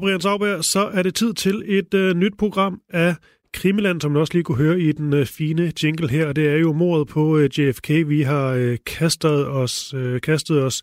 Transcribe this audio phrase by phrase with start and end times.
[0.00, 3.14] Så Brian Sauberg, så er det tid til et øh, nyt program af
[3.52, 6.32] Krimiland, som man også lige kunne høre i den øh, fine jingle her.
[6.32, 7.88] Det er jo mordet på øh, JFK.
[7.88, 10.82] Vi har øh, kastet os, øh, kastet os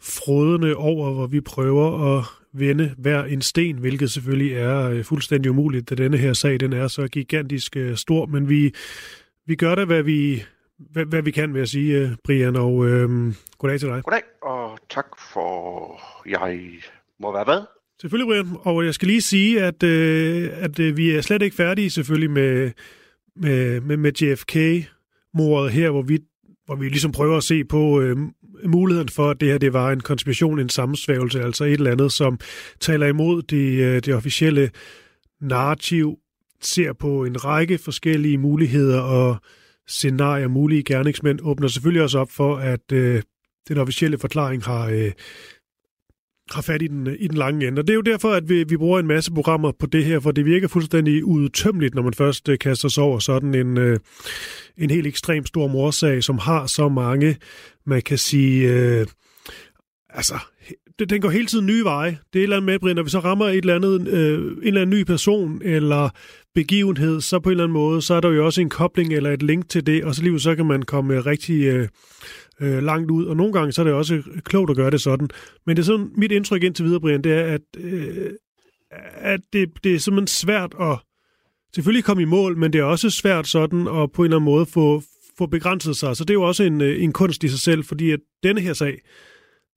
[0.00, 5.50] frodende over, hvor vi prøver at vende hver en sten, hvilket selvfølgelig er øh, fuldstændig
[5.50, 8.26] umuligt, da denne her sag den er så gigantisk øh, stor.
[8.26, 8.74] Men vi,
[9.46, 10.42] vi gør det, hvad vi,
[10.78, 14.02] hvad, hvad vi kan, vil jeg sige, øh, Brian, og øh, goddag til dig.
[14.04, 16.70] Goddag, og tak for, jeg
[17.18, 17.79] må være hvad?
[18.00, 18.56] Selvfølgelig, Brian.
[18.60, 22.30] Og jeg skal lige sige, at, øh, at øh, vi er slet ikke færdige selvfølgelig
[22.30, 22.70] med,
[23.36, 26.18] med, med, med JFK-mordet her, hvor vi,
[26.66, 28.16] hvor vi ligesom prøver at se på øh,
[28.64, 32.12] muligheden for, at det her det var en konspiration, en sammensvævelse, altså et eller andet,
[32.12, 32.38] som
[32.80, 34.70] taler imod det, øh, det officielle
[35.40, 36.18] narrativ,
[36.62, 39.36] ser på en række forskellige muligheder og
[39.88, 43.22] scenarier, mulige gerningsmænd, åbner selvfølgelig også op for, at øh,
[43.68, 44.88] den officielle forklaring har...
[44.88, 45.12] Øh,
[46.50, 47.80] har fat i den, i den lange ende.
[47.80, 50.20] Og det er jo derfor, at vi, vi bruger en masse programmer på det her,
[50.20, 53.98] for det virker fuldstændig udtømmeligt, når man først øh, kaster sig over sådan en, øh,
[54.78, 57.36] en helt ekstremt stor morsag, som har så mange,
[57.86, 59.06] man kan sige, øh,
[60.08, 60.34] altså,
[61.00, 62.10] det, den går hele tiden nye veje.
[62.10, 64.38] Det er et eller andet med, Brind, når vi så rammer et eller andet, øh,
[64.38, 66.08] en eller anden ny person eller
[66.54, 69.30] begivenhed, så på en eller anden måde, så er der jo også en kobling eller
[69.30, 71.88] et link til det, og så lige så kan man komme øh, rigtig øh,
[72.60, 75.00] øh, langt ud, og nogle gange så er det også øh, klogt at gøre det
[75.00, 75.28] sådan.
[75.66, 78.30] Men det er sådan, mit indtryk indtil videre, Brian, det er, at, øh,
[79.14, 80.98] at det, det er simpelthen svært at
[81.74, 84.44] selvfølgelig komme i mål, men det er også svært sådan at på en eller anden
[84.44, 85.02] måde få,
[85.38, 86.16] få begrænset sig.
[86.16, 88.60] Så det er jo også en, øh, en kunst i sig selv, fordi at denne
[88.60, 88.98] her sag,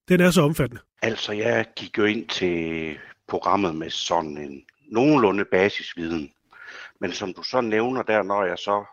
[0.10, 0.82] den er så omfattende.
[1.04, 2.98] Altså, jeg gik jo ind til
[3.28, 6.32] programmet med sådan en nogenlunde basisviden.
[7.00, 8.86] Men som du så nævner der, når jeg så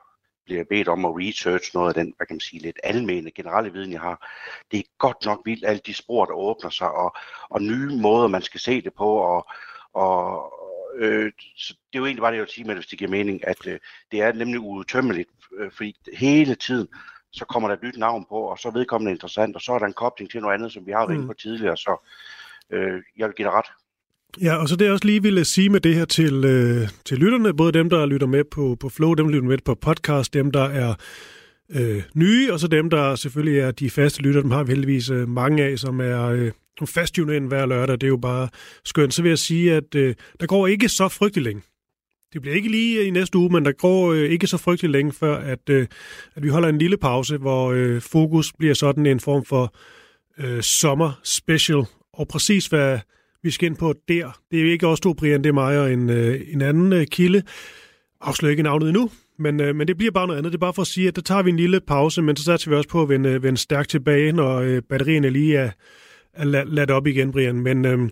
[0.45, 3.73] bliver bedt om at research noget af den, hvad kan man sige, lidt almene, generelle
[3.73, 4.29] viden, jeg har.
[4.71, 7.17] Det er godt nok vildt, alle de spor, der åbner sig, og,
[7.51, 9.49] og nye måder, man skal se det på, og,
[9.93, 10.53] og
[10.97, 13.11] øh, så det er jo egentlig bare det, jeg vil sige men hvis det giver
[13.11, 13.79] mening, at øh,
[14.11, 16.89] det er nemlig udtømmeligt, øh, fordi hele tiden,
[17.33, 19.79] så kommer der et nyt navn på, og så er vedkommende interessant, og så er
[19.79, 21.15] der en kobling til noget andet, som vi har været mm.
[21.15, 22.07] inde på tidligere, så
[22.73, 23.67] øh, jeg vil give dig ret.
[24.41, 27.19] Ja, og så det jeg også lige ville sige med det her til, øh, til
[27.19, 30.35] lytterne, både dem, der lytter med på, på Flow, dem, der lytter med på podcast,
[30.35, 30.95] dem, der er
[31.71, 35.11] øh, nye, og så dem, der selvfølgelig er de faste lytter, dem har vi heldigvis
[35.11, 36.53] øh, mange af, som er øh,
[36.87, 37.95] fastjunende ind hver lørdag.
[37.95, 38.49] Det er jo bare
[38.85, 39.15] skønt.
[39.15, 41.63] Så vil jeg sige, at øh, der går ikke så frygtelig længe.
[42.33, 44.91] Det bliver ikke lige øh, i næste uge, men der går øh, ikke så frygtelig
[44.91, 45.87] længe før, at, øh,
[46.35, 49.75] at vi holder en lille pause, hvor øh, fokus bliver sådan en form for
[50.39, 51.85] øh, sommer special.
[52.13, 52.99] Og præcis hvad
[53.43, 54.41] vi skal ind på der.
[54.51, 57.07] Det er ikke også to, Brian, det er mig og en, øh, en anden øh,
[57.07, 57.43] kilde.
[58.21, 60.53] Afslører ikke navnet endnu, men, øh, men det bliver bare noget andet.
[60.53, 62.45] Det er bare for at sige, at der tager vi en lille pause, men så
[62.45, 65.71] satser vi også på at vende, øh, vende stærkt tilbage, når øh, batterierne lige er,
[66.33, 67.61] er ladt op igen, Brian.
[67.61, 68.11] Men øh,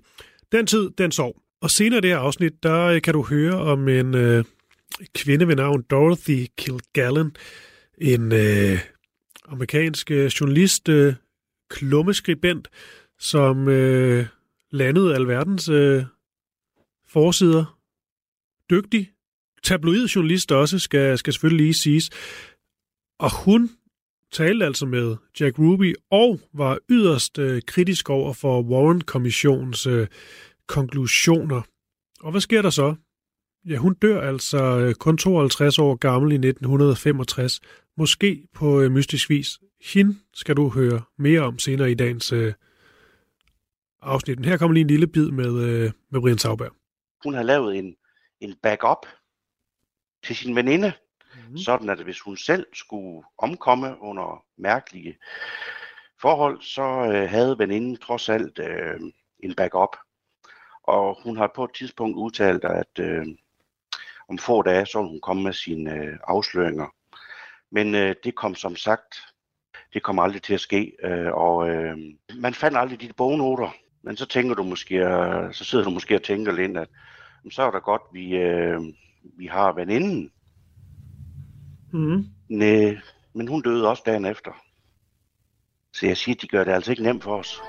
[0.53, 1.37] den tid, den sov.
[1.61, 4.45] Og senere i det her afsnit, der øh, kan du høre om en øh,
[5.15, 7.37] kvinde ved navn Dorothy Kilgallen,
[7.99, 8.79] en øh,
[9.49, 11.15] amerikansk øh, journalist, øh,
[11.71, 12.69] klummeskribent,
[13.19, 14.27] som øh,
[14.71, 16.05] landede alverdens øh,
[17.09, 17.79] forsider.
[18.71, 19.11] Dygtig.
[19.63, 22.11] Tabloid journalist også, skal, skal selvfølgelig lige siges.
[23.19, 23.71] Og hun
[24.33, 30.07] talte altså med Jack Ruby og var yderst øh, kritisk over for Warren-kommissionens øh,
[30.69, 31.63] konklusioner.
[32.21, 32.95] Og hvad sker der så?
[33.69, 37.61] Ja, hun dør altså øh, kun 52 år gammel i 1965.
[37.97, 39.59] Måske på øh, mystisk vis.
[39.95, 42.53] Hende skal du høre mere om senere i dagens øh,
[44.03, 44.47] afsnit.
[44.47, 46.73] Her kommer lige en lille bid med, øh, med Brian Sauberg.
[47.25, 47.97] Hun har lavet en,
[48.41, 49.07] en backup
[50.25, 50.93] til sin veninde,
[51.51, 51.57] mm.
[51.57, 55.19] sådan at hvis hun selv skulle omkomme under mærkelige
[56.21, 59.01] forhold, så øh, havde veninden trods alt øh,
[59.43, 59.97] en backup.
[60.89, 63.27] Og hun har på et tidspunkt udtalt, at øh,
[64.29, 66.87] om få dage, så hun komme med sine øh, afsløringer.
[67.71, 69.15] Men øh, det kom som sagt,
[69.95, 71.97] det kom aldrig til at ske, øh, og øh,
[72.35, 73.71] man fandt aldrig de bognoter.
[74.03, 76.89] Men så tænker du måske, øh, så sidder du måske og tænker lidt, at
[77.51, 78.81] så er det godt, vi, øh,
[79.23, 80.31] vi har veninden.
[81.93, 82.25] Mm.
[82.49, 82.95] Næ,
[83.35, 84.51] men hun døde også dagen efter.
[85.93, 87.63] Så jeg siger, de gør det altså ikke nemt for os.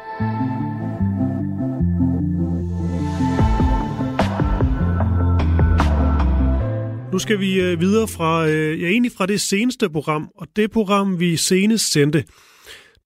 [7.19, 10.71] Nu skal vi øh, videre fra, øh, ja, egentlig fra det seneste program, og det
[10.71, 12.24] program, vi senest sendte,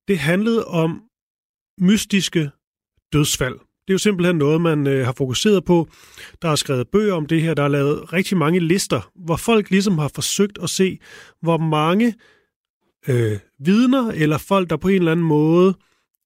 [0.08, 1.02] det handlede om
[1.82, 2.50] mystiske
[3.14, 3.54] dødsfald.
[3.54, 5.88] Det er jo simpelthen noget, man øh, har fokuseret på.
[6.42, 9.70] Der er skrevet bøger om det her, der er lavet rigtig mange lister, hvor folk
[9.70, 11.00] ligesom har forsøgt at se,
[11.42, 12.16] hvor mange
[13.08, 15.74] øh, vidner eller folk, der på en eller anden måde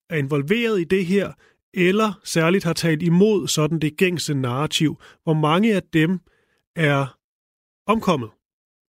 [0.09, 1.31] er involveret i det her,
[1.73, 6.19] eller særligt har talt imod sådan det gængse narrativ, hvor mange af dem
[6.75, 7.16] er
[7.87, 8.29] omkommet.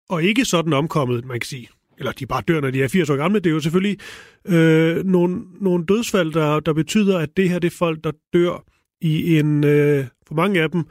[0.09, 1.69] Og ikke sådan omkommet, man kan sige.
[1.99, 3.41] Eller de bare dør, når de er 80 år gamle.
[3.41, 3.99] Det er jo selvfølgelig
[4.45, 8.65] øh, nogle, nogle dødsfald, der, der betyder, at det her det er folk, der dør
[9.01, 10.85] i en, øh, for mange af dem,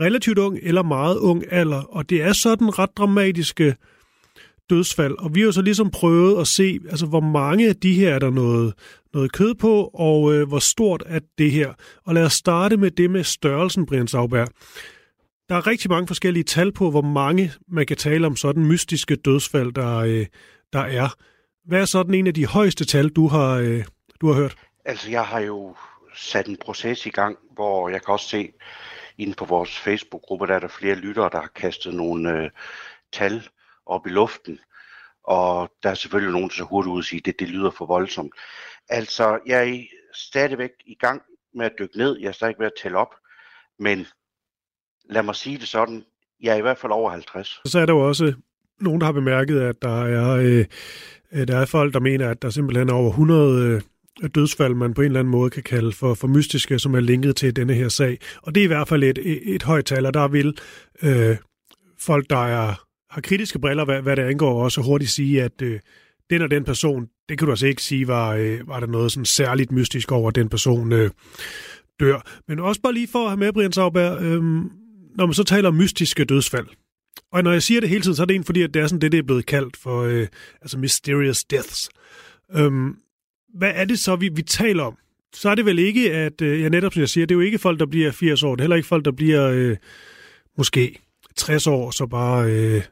[0.00, 1.82] relativt ung eller meget ung alder.
[1.82, 3.74] Og det er sådan ret dramatiske
[4.70, 5.14] dødsfald.
[5.18, 8.14] Og vi har jo så ligesom prøvet at se, altså hvor mange af de her
[8.14, 8.74] er der noget,
[9.14, 11.72] noget kød på, og øh, hvor stort er det her.
[12.04, 14.48] Og lad os starte med det med størrelsen, Brian Sauberg.
[15.50, 19.16] Der er rigtig mange forskellige tal på, hvor mange man kan tale om sådan mystiske
[19.16, 20.26] dødsfald, der, øh,
[20.72, 21.08] der er.
[21.64, 23.84] Hvad er sådan en af de højeste tal, du har, øh,
[24.20, 24.54] du har hørt?
[24.84, 25.76] Altså, jeg har jo
[26.14, 28.52] sat en proces i gang, hvor jeg kan også se,
[29.18, 32.50] inde på vores Facebook-gruppe, der er der flere lyttere, der har kastet nogle øh,
[33.12, 33.48] tal
[33.86, 34.58] op i luften.
[35.24, 37.70] Og der er selvfølgelig nogen, der så hurtigt ud og sige, at det, det lyder
[37.70, 38.32] for voldsomt.
[38.88, 41.22] Altså, jeg er stadigvæk i gang
[41.54, 42.18] med at dykke ned.
[42.20, 43.14] Jeg er stadig ved at tælle op.
[43.78, 44.06] Men
[45.10, 46.04] lad mig sige det sådan,
[46.42, 47.60] jeg er i hvert fald over 50.
[47.64, 48.32] Så er der jo også
[48.80, 52.50] nogen, der har bemærket, at der er, øh, der er folk, der mener, at der
[52.50, 53.82] simpelthen er over 100
[54.22, 57.00] øh, dødsfald, man på en eller anden måde kan kalde for, for mystiske, som er
[57.00, 58.18] linket til denne her sag.
[58.42, 60.58] Og det er i hvert fald et, et, et højt tal, og der vil
[61.02, 61.36] øh,
[62.00, 65.80] folk, der er, har kritiske briller, hvad, hvad det angår, også hurtigt sige, at øh,
[66.30, 69.12] den og den person, det kan du altså ikke sige, var, øh, var der noget
[69.12, 71.10] sådan særligt mystisk over, at den person øh,
[72.00, 72.26] dør.
[72.48, 74.42] Men også bare lige for at have med, Brian Sauber, øh,
[75.14, 76.66] når man så taler om mystiske dødsfald,
[77.32, 78.86] og når jeg siger det hele tiden, så er det en fordi, at det er
[78.86, 80.26] sådan det, det er blevet kaldt for øh,
[80.60, 81.90] altså mysterious deaths.
[82.54, 82.96] Øhm,
[83.54, 84.96] hvad er det så, vi, vi taler om?
[85.34, 87.40] Så er det vel ikke, at, øh, ja netop som jeg siger, det er jo
[87.40, 89.76] ikke folk, der bliver 80 år, det er heller ikke folk, der bliver øh,
[90.58, 90.98] måske
[91.36, 92.82] 60 år, så bare øh,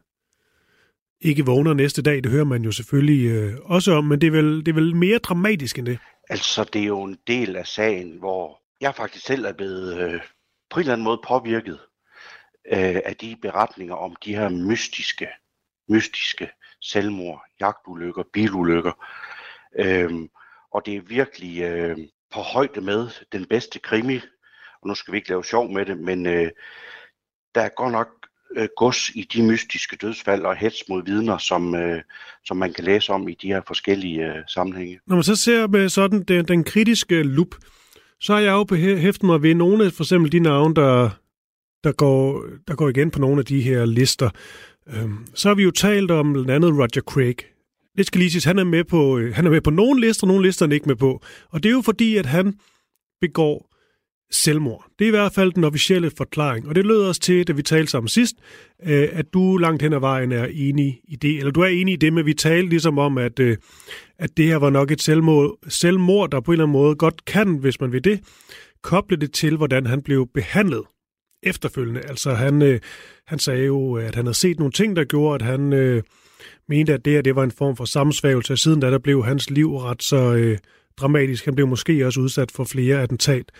[1.20, 2.24] ikke vågner næste dag.
[2.24, 4.96] Det hører man jo selvfølgelig øh, også om, men det er, vel, det er vel
[4.96, 5.98] mere dramatisk end det.
[6.28, 10.20] Altså, det er jo en del af sagen, hvor jeg faktisk selv er blevet øh,
[10.70, 11.78] på en eller anden måde påvirket
[12.72, 15.28] øh, af de beretninger om de her mystiske,
[15.88, 16.50] mystiske
[16.82, 19.06] selvmord, jagtulykker, bilulykker.
[19.78, 20.28] Øhm,
[20.72, 21.96] og det er virkelig øh,
[22.32, 24.20] på højde med den bedste krimi.
[24.82, 26.50] Og nu skal vi ikke lave sjov med det, men øh,
[27.54, 28.08] der er godt nok
[28.56, 32.02] øh, gods i de mystiske dødsfald og hets mod vidner, som, øh,
[32.44, 35.00] som man kan læse om i de her forskellige øh, sammenhænge.
[35.06, 37.54] Når man så ser med sådan den, den kritiske lup,
[38.20, 41.10] så har jeg jo hæftet mig ved nogle af for eksempel de navne, der,
[41.84, 44.30] der går, der går igen på nogle af de her lister.
[44.88, 47.37] Øhm, så har vi jo talt om blandt andet Roger Craig.
[47.97, 50.26] Det skal lige siges, han er med på, øh, han er med på nogle lister,
[50.26, 51.23] nogle lister er han ikke med på.
[51.50, 52.54] Og det er jo fordi, at han
[53.20, 53.68] begår
[54.30, 54.87] selvmord.
[54.99, 56.68] Det er i hvert fald den officielle forklaring.
[56.68, 58.35] Og det lød os til, da vi talte sammen sidst,
[58.87, 61.38] øh, at du langt hen ad vejen er enig i det.
[61.38, 63.56] Eller du er enig i det, men vi talte ligesom om, at, øh,
[64.18, 67.25] at det her var nok et selvmord, selvmord, der på en eller anden måde godt
[67.25, 68.20] kan, hvis man vil det,
[68.82, 70.82] koble det til, hvordan han blev behandlet
[71.42, 72.00] efterfølgende.
[72.00, 72.80] Altså han, øh,
[73.26, 76.02] han sagde jo, at han havde set nogle ting, der gjorde, at han øh,
[76.68, 78.57] mente, at det her det var en form for sammensvægelse.
[78.57, 80.59] Siden da der blev hans liv ret så øh,
[80.97, 81.45] dramatisk.
[81.45, 83.52] Han blev måske også udsat for flere attentat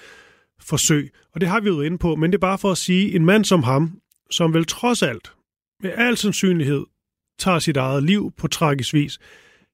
[0.61, 1.13] forsøg.
[1.35, 3.25] Og det har vi jo inde på, men det er bare for at sige, en
[3.25, 5.33] mand som ham, som vel trods alt,
[5.83, 6.85] med al sandsynlighed,
[7.39, 9.19] tager sit eget liv på tragisk vis,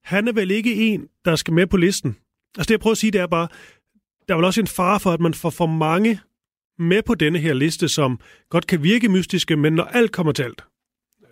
[0.04, 2.16] han er vel ikke en, der skal med på listen.
[2.58, 3.48] Altså det jeg prøver at sige, det er bare,
[4.28, 6.20] der er vel også en fare for, at man får for mange
[6.78, 10.42] med på denne her liste, som godt kan virke mystiske, men når alt kommer til
[10.42, 10.64] alt,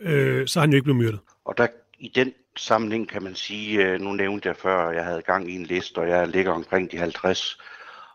[0.01, 1.21] øh, så er han jo ikke blevet myrdet.
[1.45, 1.67] Og der
[1.99, 5.51] i den sammenhæng kan man sige, øh, nu nævnte jeg før, at jeg havde gang
[5.51, 7.59] i en liste, og jeg ligger omkring de 50,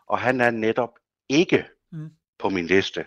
[0.06, 2.10] og han er netop ikke mm.
[2.38, 3.04] på min liste.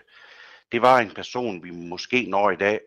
[0.72, 2.80] Det var en person, vi måske når i dag,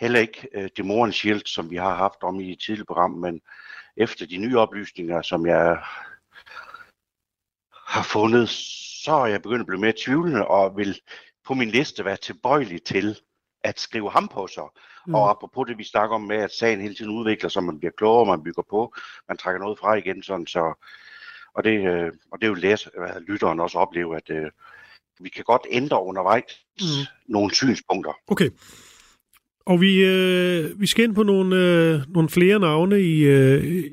[0.00, 3.40] heller ikke øh, Demorens Shield, som vi har haft om i et tidligere program, men
[3.96, 5.78] efter de nye oplysninger, som jeg
[7.86, 8.48] har fundet,
[9.04, 11.00] så er jeg begyndt at blive mere tvivlende og vil
[11.46, 13.18] på min liste være tilbøjelig til
[13.64, 14.64] at skrive ham på sig.
[15.06, 15.14] Mm.
[15.14, 17.92] Og apropos det, vi snakker om med, at sagen hele tiden udvikler sig, man bliver
[17.96, 18.94] klogere, man bygger på,
[19.28, 20.86] man trækker noget fra igen, sådan så...
[21.54, 24.50] Og det, øh, og det er jo læs, at lytteren også opleve, at øh,
[25.20, 26.86] vi kan godt ændre undervejs mm.
[27.28, 28.12] nogle synspunkter.
[28.26, 28.50] Okay.
[29.66, 33.84] Og vi, øh, vi skal ind på nogle, øh, nogle flere navne i, øh,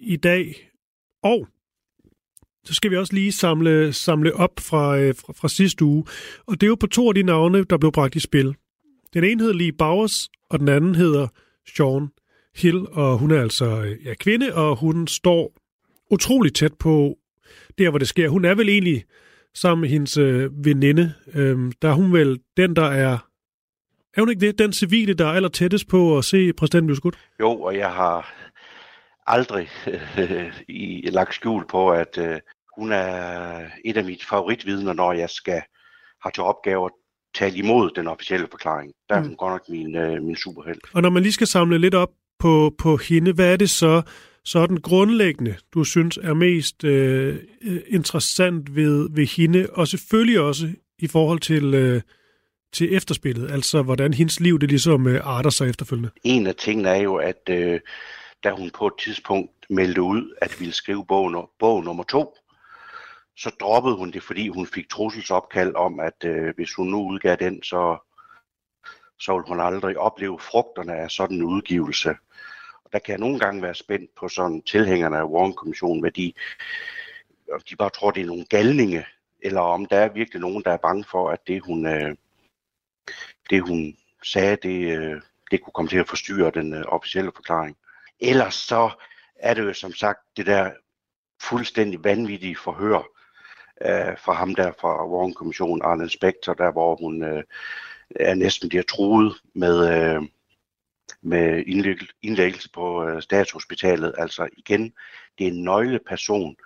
[0.00, 0.70] i dag.
[1.22, 1.48] Og
[2.68, 6.04] så skal vi også lige samle, samle op fra, øh, fra, fra sidste uge.
[6.46, 8.54] Og det er jo på to af de navne, der blev bragt i spil.
[9.14, 11.28] Den ene hedder Lee Bowers, og den anden hedder
[11.76, 12.08] Sean
[12.56, 15.52] Hill, og hun er altså øh, ja, kvinde, og hun står
[16.10, 17.18] utrolig tæt på
[17.78, 18.28] der, hvor det sker.
[18.28, 19.04] Hun er vel egentlig
[19.54, 21.14] sammen med hendes øh, veninde.
[21.34, 23.18] Øhm, der er hun vel den, der er...
[24.16, 24.58] Er hun ikke det?
[24.58, 27.18] Den civile, der er aller tættest på at se præsidenten blive skudt?
[27.40, 28.34] Jo, og jeg har
[29.26, 29.68] aldrig
[30.18, 32.40] øh, i, lagt skjul på, at øh,
[32.78, 35.62] hun er et af mine favoritvidner, når jeg skal
[36.22, 36.92] have til opgave at
[37.34, 38.92] tale imod den officielle forklaring.
[39.08, 39.26] Der er mm.
[39.26, 40.80] hun godt nok min, øh, min superheld.
[40.94, 44.02] Og når man lige skal samle lidt op på, på hende, hvad er det så,
[44.44, 47.36] så den grundlæggende, du synes er mest øh,
[47.86, 50.68] interessant ved, ved hende, og selvfølgelig også
[50.98, 52.00] i forhold til, øh,
[52.72, 56.10] til efterspillet, altså hvordan hendes liv det ligesom øh, arter sig efterfølgende?
[56.24, 57.80] En af tingene er jo, at øh,
[58.44, 62.34] da hun på et tidspunkt meldte ud, at ville skrive bog, bog nummer to,
[63.38, 67.36] så droppede hun det, fordi hun fik trusselsopkald om, at øh, hvis hun nu udgav
[67.36, 67.98] den, så,
[69.18, 72.10] så ville hun aldrig opleve frugterne af sådan en udgivelse.
[72.84, 76.32] Og der kan jeg nogle gange være spændt på sådan tilhængerne af Warren-kommissionen, hvad de,
[77.52, 79.06] om de bare tror, det er nogle galninge,
[79.42, 82.16] eller om der er virkelig nogen, der er bange for, at det hun, øh,
[83.50, 87.76] det, hun sagde, det, øh, det kunne komme til at forstyrre den øh, officielle forklaring.
[88.20, 88.90] Ellers så
[89.36, 90.70] er det jo som sagt det der
[91.40, 93.17] fuldstændig vanvittige forhør
[93.86, 97.42] øh, fra ham der fra Warren-kommissionen, Arlen Spector, der hvor hun øh,
[98.10, 100.22] er næsten bliver truet med, øh,
[101.22, 101.62] med
[102.22, 104.14] indlæggelse på øh, statshospitalet.
[104.18, 104.92] Altså igen,
[105.38, 106.56] det er en nøgleperson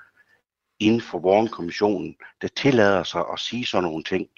[0.81, 4.29] inden for Warren-kommissionen, der tillader sig at sige sådan nogle ting.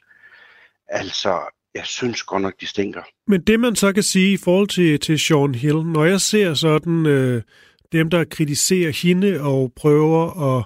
[0.89, 1.41] Altså,
[1.75, 3.03] jeg synes godt nok, de stinker.
[3.27, 6.55] Men det man så kan sige i forhold til, til Sean Hill, når jeg ser
[6.55, 7.43] sådan øh,
[7.93, 10.65] dem, der kritiserer hende og prøver at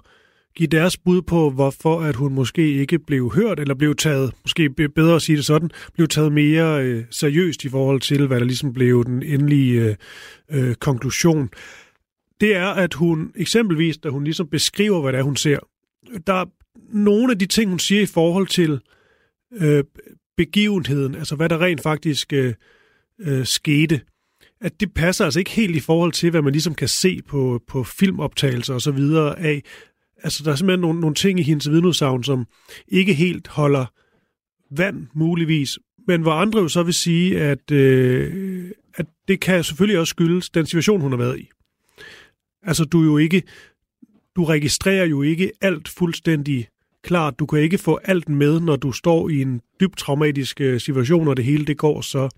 [0.59, 4.71] give deres bud på, hvorfor at hun måske ikke blev hørt, eller blev taget, måske
[4.71, 8.47] bedre at sige det sådan, blev taget mere øh, seriøst i forhold til, hvad der
[8.47, 9.97] ligesom blev den endelige øh,
[10.51, 11.51] øh, konklusion.
[12.41, 15.59] Det er, at hun eksempelvis, da hun ligesom beskriver, hvad det er, hun ser,
[16.27, 16.45] der er
[16.93, 18.81] nogle af de ting, hun siger i forhold til
[19.61, 19.85] øh,
[20.37, 22.55] begivenheden, altså hvad der rent faktisk øh,
[23.21, 24.01] øh, skete,
[24.61, 27.63] at det passer altså ikke helt i forhold til, hvad man ligesom kan se på,
[27.69, 29.63] på filmoptagelser og så videre af,
[30.23, 32.47] altså der er simpelthen nogle, nogle ting i hendes vidneudsagn, som
[32.89, 33.87] ikke helt holder
[34.71, 39.99] vand muligvis, men hvor andre jo så vil sige, at, øh, at det kan selvfølgelig
[39.99, 41.49] også skyldes den situation, hun har været i.
[42.63, 43.43] Altså du jo ikke,
[44.37, 46.69] du registrerer jo ikke alt fuldstændig
[47.03, 47.39] klart.
[47.39, 51.29] Du kan ikke få alt med, når du står i en dybt traumatisk øh, situation,
[51.29, 52.29] og det hele det går så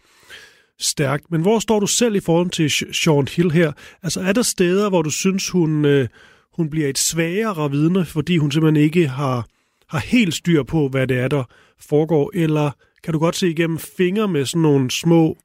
[0.78, 1.30] stærkt.
[1.30, 3.72] Men hvor står du selv i forhold til Sean Hill her?
[4.02, 6.08] Altså er der steder, hvor du synes, hun, øh,
[6.56, 9.46] hun bliver et svagere vidne, fordi hun simpelthen ikke har,
[9.88, 11.44] har helt styr på, hvad det er, der
[11.78, 12.70] foregår, eller
[13.04, 15.36] kan du godt se igennem fingre med sådan nogle små,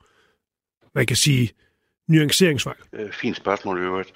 [0.92, 1.50] hvad kan sige,
[2.08, 2.78] nuanceringsfejl?
[2.94, 4.14] Øh, fint spørgsmål øvrigt.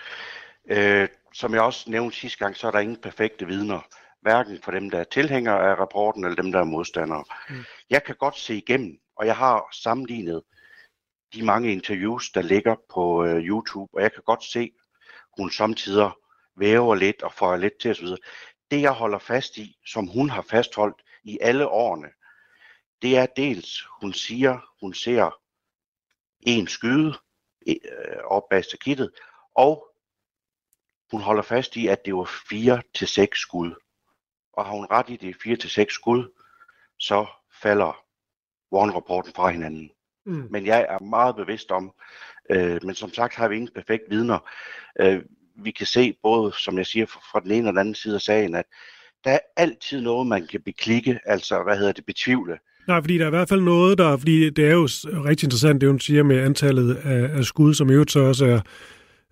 [0.69, 3.79] Øh, som jeg også nævnte sidste gang, så er der ingen perfekte vidner.
[4.22, 7.24] Hverken for dem, der er tilhængere af rapporten, eller dem, der er modstandere.
[7.50, 7.55] Mm.
[7.89, 10.41] Jeg kan godt se igennem, og jeg har sammenlignet
[11.34, 14.72] de mange interviews, der ligger på øh, YouTube, og jeg kan godt se,
[15.38, 16.10] hun samtidig
[16.59, 18.07] væver lidt og får lidt til osv.
[18.71, 22.09] Det jeg holder fast i, som hun har fastholdt i alle årene,
[23.01, 25.39] det er dels, hun siger, hun ser
[26.39, 27.13] en skyde
[27.67, 29.11] øh, op bag stakittet,
[29.55, 29.89] og
[31.11, 33.75] hun holder fast i, at det var 4 til seks skud.
[34.53, 36.31] Og har hun ret i det 4 til seks skud,
[36.97, 37.25] så
[37.61, 38.05] falder
[38.71, 39.91] Warren-rapporten fra hinanden.
[40.25, 40.47] Mm.
[40.49, 41.93] Men jeg er meget bevidst om,
[42.49, 44.49] øh, men som sagt har vi ingen perfekt vidner.
[44.99, 45.23] Øh,
[45.63, 48.21] vi kan se både, som jeg siger, fra den ene og den anden side af
[48.21, 48.65] sagen, at
[49.23, 52.57] der er altid noget, man kan beklikke, altså hvad hedder det, betvivle.
[52.87, 54.87] Nej, fordi der er i hvert fald noget, der, fordi det er jo
[55.25, 58.59] rigtig interessant, det hun siger med antallet af, af skud, som jo så også er,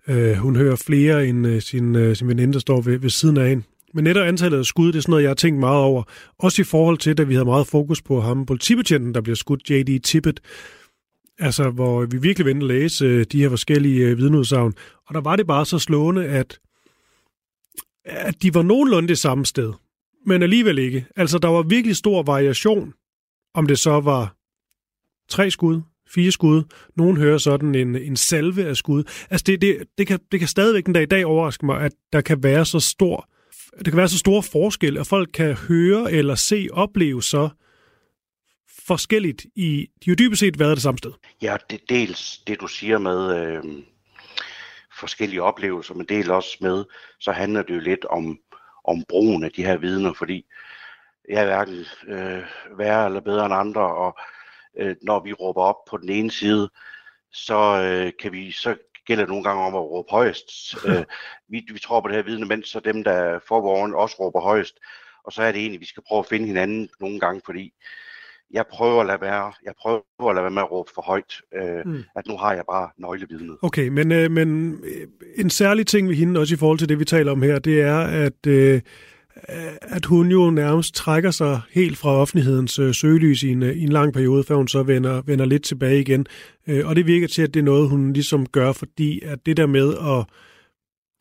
[0.08, 3.36] øh, hun hører flere end øh, sin, øh, sin veninde, der står ved, ved siden
[3.36, 3.64] af hende.
[3.94, 6.02] Men netop antallet af skud, det er sådan noget, jeg har tænkt meget over.
[6.38, 9.70] Også i forhold til, da vi havde meget fokus på ham, politibetjenten, der bliver skudt,
[9.70, 10.02] J.D.
[10.02, 10.40] Tippett,
[11.38, 14.74] altså hvor vi virkelig vendte at læse øh, de her forskellige øh, vidneudsagn.
[15.06, 16.58] Og der var det bare så slående, at,
[18.04, 19.72] at de var nogenlunde det samme sted,
[20.26, 21.06] men alligevel ikke.
[21.16, 22.94] Altså der var virkelig stor variation,
[23.54, 24.34] om det så var
[25.28, 25.80] tre skud,
[26.14, 26.62] fire skud.
[26.96, 29.04] Nogen hører sådan en, en salve af skud.
[29.30, 31.92] Altså det, det, det, kan, det kan stadigvæk den dag i dag overraske mig, at
[32.12, 33.28] der kan være så stor
[33.78, 37.48] det kan være så store forskel, at folk kan høre eller se, opleve så
[38.88, 41.12] forskelligt i, de jo dybest set været det samme sted.
[41.42, 43.62] Ja, det dels det du siger med øh,
[44.98, 46.84] forskellige oplevelser, men del også med,
[47.20, 48.38] så handler det jo lidt om,
[48.84, 50.44] om brugen af de her vidner, fordi
[51.28, 52.42] jeg er hverken øh,
[52.78, 54.18] værre eller bedre end andre, og
[54.78, 56.70] øh, når vi råber op på den ene side,
[57.32, 58.76] så øh, kan vi så
[59.08, 60.50] gælder det nogle gange om at råbe højst.
[60.88, 61.04] øh,
[61.48, 64.40] vi, vi tror på det her vidne, mens så dem, der får vågen, også råber
[64.40, 64.78] højst.
[65.24, 67.72] Og så er det egentlig, vi skal prøve at finde hinanden nogle gange, fordi
[68.50, 71.32] jeg prøver at lade være, jeg prøver at lade være med at råbe for højt,
[71.54, 72.02] øh, mm.
[72.16, 73.56] at nu har jeg bare nøglevidnet.
[73.62, 76.98] Okay, men, øh, men øh, en særlig ting ved hende, også i forhold til det,
[76.98, 78.80] vi taler om her, det er, at øh,
[79.82, 83.82] at hun jo nærmest trækker sig helt fra offentlighedens øh, søgelys i en, øh, i
[83.82, 86.26] en lang periode, før hun så vender, vender lidt tilbage igen.
[86.66, 89.56] Øh, og det virker til, at det er noget, hun ligesom gør, fordi at det
[89.56, 90.24] der med at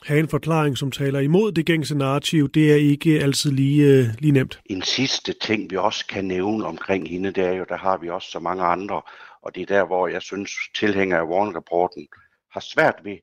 [0.08, 4.06] have en forklaring, som taler imod det gængse narrativ, det er ikke altid lige, øh,
[4.20, 4.62] lige nemt.
[4.66, 8.10] En sidste ting, vi også kan nævne omkring hende, det er jo, der har vi
[8.10, 9.02] også så mange andre,
[9.42, 12.08] og det er der, hvor jeg synes, tilhænger af Warren-rapporten
[12.52, 13.18] har svært ved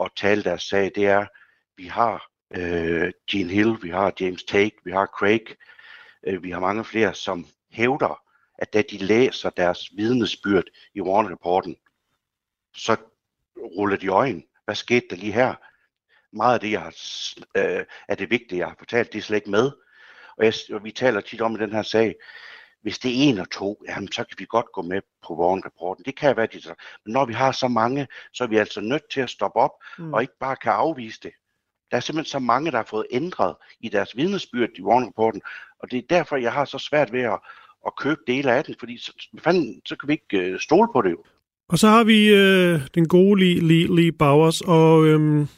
[0.00, 1.26] at tale deres sag, det er,
[1.76, 5.44] vi har øh, Gene Hill, vi har James Tate, vi har Craig,
[6.26, 8.20] øh, vi har mange flere, som hævder,
[8.58, 11.76] at da de læser deres vidnesbyrd i Warren-rapporten,
[12.74, 12.96] så
[13.56, 14.44] ruller de øjen.
[14.64, 15.54] Hvad skete der lige her?
[16.32, 16.94] Meget af det, jeg har,
[17.56, 19.70] øh, er det vigtige, jeg har fortalt, det er slet ikke med.
[20.38, 22.14] Og, jeg, og vi taler tit om i den her sag,
[22.82, 26.04] hvis det er en og to, jamen, så kan vi godt gå med på Warren-rapporten.
[26.04, 26.60] Det kan være, de
[27.04, 29.70] Men når vi har så mange, så er vi altså nødt til at stoppe op,
[29.98, 30.14] mm.
[30.14, 31.32] og ikke bare kan afvise det.
[31.90, 35.42] Der er simpelthen så mange, der har fået ændret i deres vidnesbyrd i Warren-rapporten,
[35.82, 37.38] og det er derfor, jeg har så svært ved at,
[37.86, 41.02] at købe dele af den, fordi så, fanden, så kan vi ikke øh, stole på
[41.02, 41.24] det jo.
[41.68, 45.48] Og så har vi øh, den gode Lee, Lee, Lee Bowers, og øhm,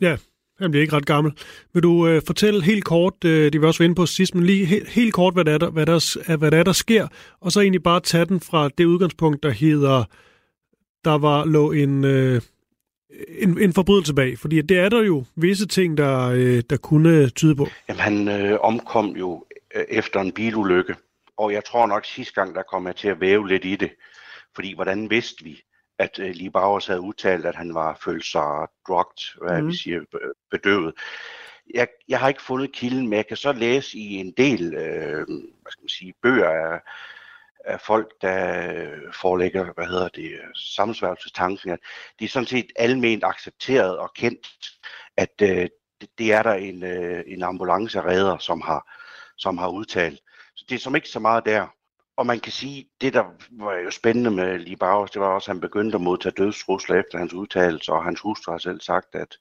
[0.00, 0.16] ja,
[0.60, 1.32] han bliver ikke ret gammel.
[1.72, 4.44] Vil du øh, fortælle helt kort, øh, det vi også var inde på sidst, men
[4.44, 7.08] lige helt, helt kort, hvad der, er, der, hvad, der, hvad der er, der sker,
[7.40, 10.04] og så egentlig bare tage den fra det udgangspunkt, der hedder,
[11.04, 12.42] der var lå en, øh,
[13.28, 14.38] en, en forbrydelse bag?
[14.38, 17.66] Fordi det er der jo visse ting, der, øh, der kunne tyde på.
[17.88, 20.94] Jamen, han øh, omkom jo øh, efter en bilulykke,
[21.36, 23.90] og jeg tror nok sidste gang, der kom jeg til at væve lidt i det.
[24.54, 25.62] Fordi hvordan vidste vi,
[26.00, 29.68] at øh, Lee Bowers havde udtalt, at han var følt sig drugged, hvad mm.
[29.68, 30.00] vi siger,
[30.50, 30.94] bedøvet.
[31.74, 35.26] Jeg, jeg har ikke fundet kilden, men jeg kan så læse i en del øh,
[35.62, 36.80] hvad skal man sige, bøger af,
[37.64, 41.78] af folk, der forelægger, hvad hedder det, sammensværgelsestanken, at
[42.18, 44.46] de er sådan set alment accepteret og kendt,
[45.16, 45.68] at øh,
[46.00, 48.92] det, det er der en, øh, en ambulanceredder, som har,
[49.36, 50.20] som har udtalt.
[50.56, 51.66] Så det er som ikke så meget der.
[52.20, 55.50] Og man kan sige, det der var jo spændende med Lee Bowers, det var også,
[55.50, 59.14] at han begyndte at modtage dødstrusler efter hans udtalelse, og hans hustru har selv sagt,
[59.14, 59.38] at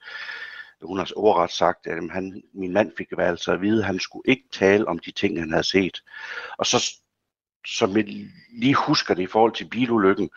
[0.81, 4.23] hun har overret sagt, at han, min mand fik altså at vide, at han skulle
[4.25, 6.03] ikke tale om de ting, han havde set.
[6.57, 6.93] Og så
[7.67, 8.05] som jeg
[8.53, 10.29] lige husker det i forhold til bilulykken,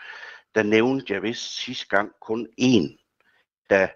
[0.55, 3.07] der nævnte jeg vist sidste gang kun én,
[3.71, 3.89] der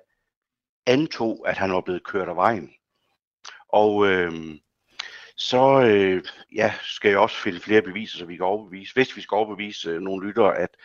[0.86, 2.70] antog, at han var blevet kørt af vejen.
[3.68, 4.58] Og øh,
[5.36, 9.20] så øh, ja, skal jeg også finde flere beviser, så vi kan overbevise, hvis vi
[9.20, 10.76] skal overbevise øh, nogle lyttere, at,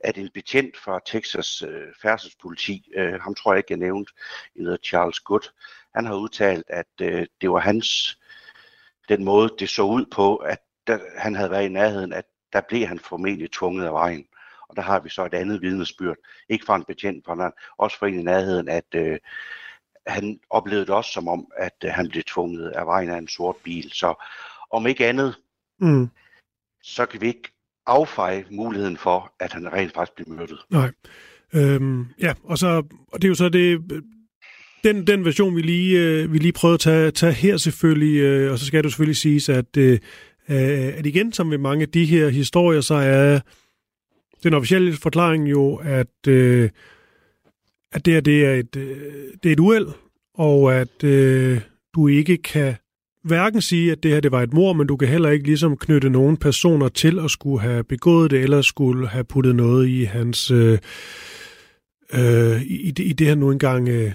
[0.00, 4.12] at en betjent fra Texas øh, færdselspoliti, øh, ham tror jeg ikke, jeg nævnte,
[4.56, 5.52] en hedder Charles Good,
[5.94, 8.18] han har udtalt, at øh, det var hans,
[9.08, 12.60] den måde, det så ud på, at der, han havde været i nærheden, at der
[12.60, 14.26] blev han formentlig tvunget af vejen.
[14.68, 16.16] Og der har vi så et andet vidnesbyrd.
[16.48, 19.18] Ikke fra en betjent, men også fra en i nærheden, at øh,
[20.06, 23.28] han oplevede det også som om, at øh, han blev tvunget af vejen af en
[23.28, 23.90] sort bil.
[23.92, 24.14] Så
[24.70, 25.34] om ikke andet,
[25.80, 26.08] mm.
[26.82, 27.48] så kan vi ikke
[27.86, 30.58] affeje muligheden for, at han rent faktisk blev myrdet.
[30.70, 30.90] Nej.
[31.54, 33.80] Øhm, ja, og, så, og det er jo så det,
[34.84, 38.52] den, den version, vi lige, øh, vi lige prøvede at tage, tage her selvfølgelig, øh,
[38.52, 39.98] og så skal det selvfølgelig siges, at øh,
[40.48, 43.40] at igen, som ved mange af de her historier, så er
[44.42, 46.70] den officielle forklaring jo, at, øh,
[47.92, 48.96] at det, her, det, er et, øh,
[49.42, 49.88] det er et uheld,
[50.34, 51.60] og at øh,
[51.94, 52.74] du ikke kan
[53.24, 55.76] hverken sige, at det her det var et mor, men du kan heller ikke ligesom
[55.76, 60.04] knytte nogen personer til at skulle have begået det, eller skulle have puttet noget i
[60.04, 60.50] hans...
[60.50, 60.78] Øh,
[62.14, 64.12] øh, i, det, i det her nu engang øh,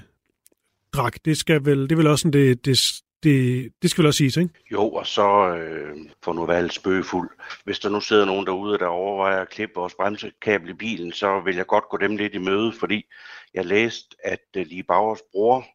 [0.94, 1.16] drak.
[1.26, 2.80] Det skal vel, det er vel også sådan det, det,
[3.23, 4.53] det, det skal vel også siges, ikke?
[4.71, 7.30] Jo, og så øh, for nu være lidt spøgefuld.
[7.63, 11.39] Hvis der nu sidder nogen derude, der overvejer at klippe vores bremsekabel i bilen, så
[11.39, 13.06] vil jeg godt gå dem lidt i møde, fordi
[13.53, 15.65] jeg læste, at øh, Lee Bauers bror,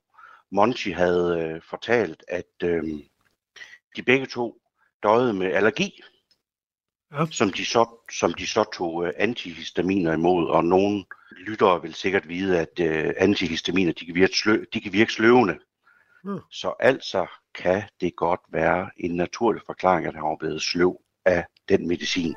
[0.52, 2.84] Monty, havde øh, fortalt, at øh,
[3.96, 4.60] de begge to
[5.02, 6.02] døde med allergi.
[7.12, 7.26] ja.
[7.30, 11.04] som, de så, som de så tog øh, antihistaminer imod, og nogle
[11.46, 15.58] lyttere vil sikkert vide, at uh, antihistaminer de kan virke, slø, de kan virke sløvende.
[16.26, 16.36] Ja.
[16.50, 21.44] Så altså kan det godt være en naturlig forklaring, at han var blevet sløv af
[21.68, 22.34] den medicin.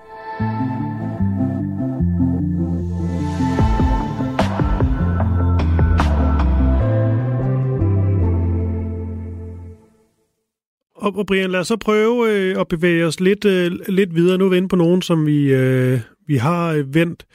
[10.95, 14.37] Og, og Brian, lad os så prøve øh, at bevæge os lidt, øh, lidt videre.
[14.37, 17.25] Nu er vi inde på nogen, som vi, øh, vi har øh, vendt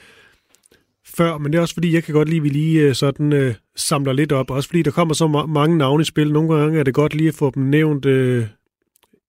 [1.06, 3.32] før, men det er også fordi, jeg kan godt lide, at vi lige øh, sådan
[3.32, 4.50] øh, samler lidt op.
[4.50, 6.32] Også fordi der kommer så ma- mange navne i spil.
[6.32, 8.46] Nogle gange er det godt lige at få dem nævnt øh,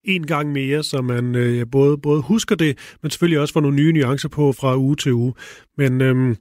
[0.04, 3.76] en gang mere, så man øh, både, både husker det, men selvfølgelig også får nogle
[3.76, 5.34] nye nuancer på fra uge til uge.
[5.78, 6.36] Men øh,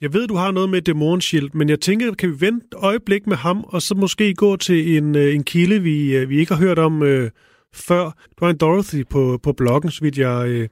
[0.00, 3.26] jeg ved, du har noget med Demonshield, men jeg tænker, kan vi vente et øjeblik
[3.26, 6.54] med ham, og så måske gå til en, øh, en kilde, vi, øh, vi ikke
[6.54, 7.30] har hørt om øh,
[7.74, 8.04] før.
[8.38, 10.68] Du har en Dorothy på, på bloggen, så vidt jeg, øh,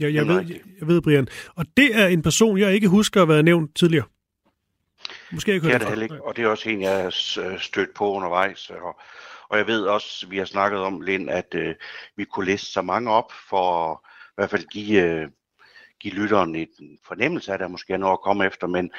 [0.00, 1.28] jeg, jeg, ved, jeg, jeg ved, Brian.
[1.56, 4.04] Og det er en person, jeg ikke husker at være nævnt tidligere.
[5.30, 7.94] Måske ikke det er det ikke, og det er også en, jeg har øh, stødt
[7.94, 8.70] på undervejs.
[8.70, 9.00] Og,
[9.48, 11.74] og jeg ved også, vi har snakket om, Lind, at øh,
[12.16, 15.02] vi kunne læse så mange op for i hvert fald give...
[15.02, 15.28] Øh,
[16.00, 18.90] give lytteren en fornemmelse af, at der måske er noget at komme efter, men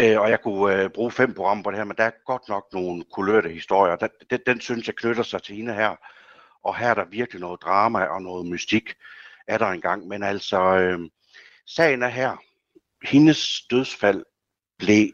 [0.00, 2.48] øh, og jeg kunne øh, bruge fem programmer på det her, men der er godt
[2.48, 3.96] nok nogle kulørte historier.
[3.96, 5.96] Den, den, den synes jeg knytter sig til hende her,
[6.62, 8.94] og her er der virkelig noget drama og noget mystik,
[9.46, 11.00] er der engang, men altså, øh,
[11.66, 12.36] sagen er her,
[13.02, 14.24] hendes dødsfald
[14.78, 15.12] blev,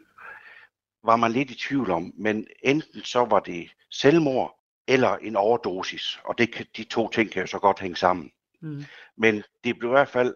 [1.03, 6.19] var man lidt i tvivl om, men enten så var det selvmord, eller en overdosis,
[6.25, 8.31] og det, de to ting kan jo så godt hænge sammen.
[8.61, 8.83] Mm.
[9.17, 10.35] Men det blev i hvert fald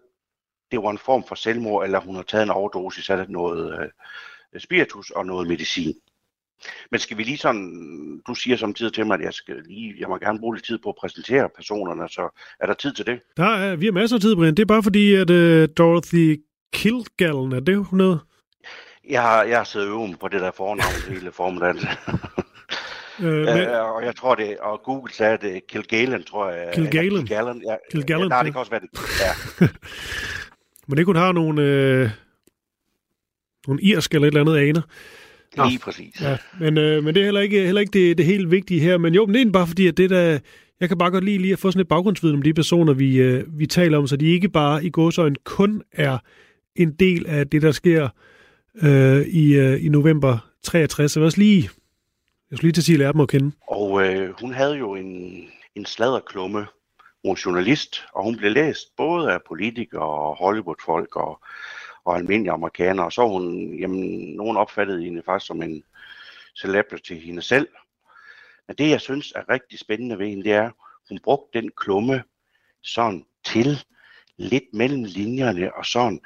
[0.72, 3.92] det var en form for selvmord, eller hun har taget en overdosis af noget
[4.54, 5.94] øh, spiritus og noget medicin.
[6.92, 10.08] Men skal vi lige sådan, du siger samtidig til mig, at jeg, skal lige, jeg
[10.08, 13.20] må gerne bruge lidt tid på at præsentere personerne, så er der tid til det?
[13.38, 14.56] Der er, vi har masser af tid, Brian.
[14.56, 16.42] Det er bare fordi, at uh, Dorothy
[16.74, 18.18] Kilgallen, er det hun hedder?
[19.10, 21.78] Jeg har, jeg har siddet øven på det der fornavn hele formiddagen.
[23.22, 23.58] Øh, men...
[23.58, 26.72] øh, og jeg tror det, og Google sagde det, Kilgallen, tror jeg.
[26.74, 27.28] Kilgallen?
[27.28, 27.76] Kilgallen, ja.
[27.92, 28.90] Kilgallen, ja, nej, det kan også være det.
[29.62, 29.68] Ja.
[30.88, 32.10] Men det kunne have nogle, øh,
[33.68, 34.82] nogle irsk eller et eller andet aner.
[35.68, 36.22] Lige præcis.
[36.22, 38.98] Ja, men, øh, men det er heller ikke, heller ikke det, det helt vigtige her.
[38.98, 40.40] Men jo, men det er bare fordi, at det der...
[40.80, 43.18] Jeg kan bare godt lide lige at få sådan et baggrundsviden om de personer, vi,
[43.18, 46.18] øh, vi taler om, så de ikke bare i gåsøjne kun er
[46.76, 48.10] en del af det, der sker øh,
[48.84, 51.12] Øh, i, øh, i november 63.
[51.12, 51.70] Så jeg også lige,
[52.52, 53.52] jeg skulle lige til at sige, at lære dem at kende.
[53.68, 55.44] Og øh, hun havde jo en,
[55.76, 56.66] en sladderklumme
[57.24, 61.42] hun er journalist, og hun blev læst både af politikere og Hollywood-folk og,
[62.06, 63.06] og almindelige amerikanere.
[63.06, 65.84] Og så hun, jamen, nogen opfattede hende faktisk som en
[66.62, 67.68] celebrity hende selv.
[68.68, 70.72] Men det, jeg synes er rigtig spændende ved hende, det er,
[71.10, 72.24] hun brugte den klumme
[72.84, 73.86] sådan til
[74.38, 76.22] lidt mellem linjerne og sådan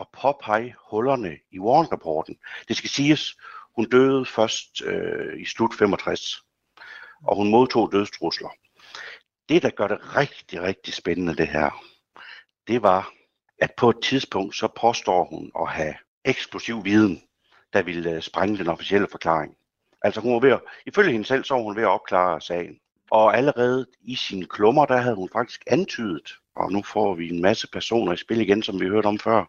[0.00, 2.36] at påpege hullerne i Warren-rapporten.
[2.68, 3.36] Det skal siges,
[3.76, 6.42] hun døde først øh, i slut 65,
[7.24, 8.48] og hun modtog dødstrusler
[9.50, 11.84] det, der gør det rigtig, rigtig spændende det her,
[12.68, 13.12] det var,
[13.58, 17.22] at på et tidspunkt, så påstår hun at have eksplosiv viden,
[17.72, 19.56] der ville øh, sprænge den officielle forklaring.
[20.02, 22.78] Altså hun var ved at, ifølge hende selv, så var hun ved at opklare sagen.
[23.10, 27.42] Og allerede i sine klummer, der havde hun faktisk antydet, og nu får vi en
[27.42, 29.44] masse personer i spil igen, som vi hørte om før.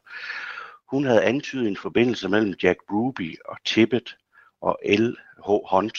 [0.91, 4.15] Hun havde antydet en forbindelse mellem Jack Ruby og Tippet
[4.61, 5.49] og L.H.
[5.71, 5.97] Hunt,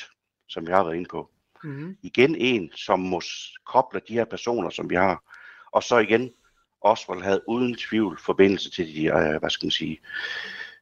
[0.49, 1.31] som vi har været inde på.
[1.65, 1.97] Mm-hmm.
[2.03, 3.21] Igen en, som må
[3.67, 5.23] koble de her personer, som vi har.
[5.73, 6.31] Og så igen,
[6.81, 9.99] Oswald havde uden tvivl forbindelse til de, uh, hvad skal man sige,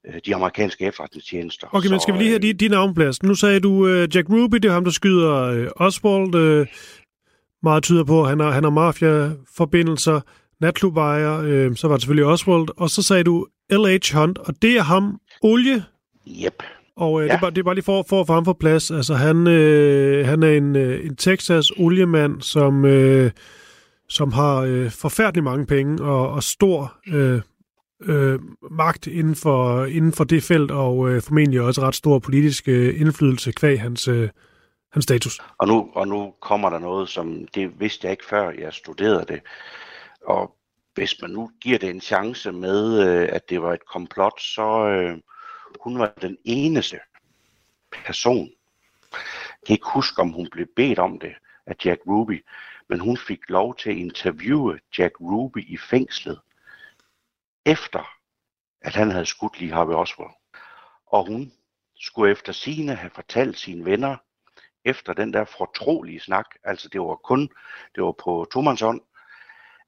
[0.08, 1.66] uh, de amerikanske efterretningstjenester.
[1.72, 3.22] Okay, så, men skal vi lige have de, de navnplads?
[3.22, 6.34] Nu sagde du uh, Jack Ruby, det er ham, der skyder uh, Oswald.
[6.34, 6.66] Uh,
[7.62, 10.20] meget tyder på, han har, han har mafia-forbindelser,
[10.60, 12.68] natklubejer, uh, så var det selvfølgelig Oswald.
[12.76, 14.14] Og så sagde du L.H.
[14.14, 15.84] Hunt, og det er ham, olie?
[16.44, 16.62] Yep.
[16.96, 17.32] Og øh, ja.
[17.32, 18.90] det, er bare, det er bare lige for, for at få ham på plads.
[18.90, 23.30] Altså, han, øh, han er en, øh, en Texas oliemand, som, øh,
[24.08, 27.40] som har øh, forfærdelig mange penge og, og stor øh,
[28.02, 28.38] øh,
[28.70, 33.00] magt inden for, inden for det felt, og øh, formentlig også ret stor politisk øh,
[33.00, 34.28] indflydelse kvæg hans, øh,
[34.92, 35.40] hans status.
[35.58, 39.24] Og nu, og nu kommer der noget, som det vidste jeg ikke før, jeg studerede
[39.28, 39.42] det.
[40.24, 40.56] Og
[40.94, 44.86] hvis man nu giver det en chance med, øh, at det var et komplot, så...
[44.86, 45.18] Øh,
[45.80, 47.00] hun var den eneste
[47.92, 48.50] person.
[49.12, 51.34] Jeg kan ikke huske, om hun blev bedt om det
[51.66, 52.46] af Jack Ruby,
[52.88, 56.40] men hun fik lov til at interviewe Jack Ruby i fængslet,
[57.66, 58.10] efter
[58.80, 60.30] at han havde skudt lige Harvey Oswald.
[61.06, 61.52] Og hun
[61.96, 64.16] skulle efter sine have fortalt sine venner,
[64.84, 67.48] efter den der fortrolige snak, altså det var kun,
[67.94, 69.00] det var på tomandshånd,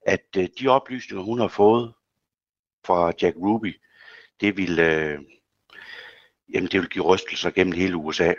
[0.05, 1.93] at øh, de oplysninger, hun har fået
[2.85, 3.81] fra Jack Ruby,
[4.41, 5.19] det ville, øh,
[6.53, 8.33] jamen, det ville give rystelser gennem hele USA.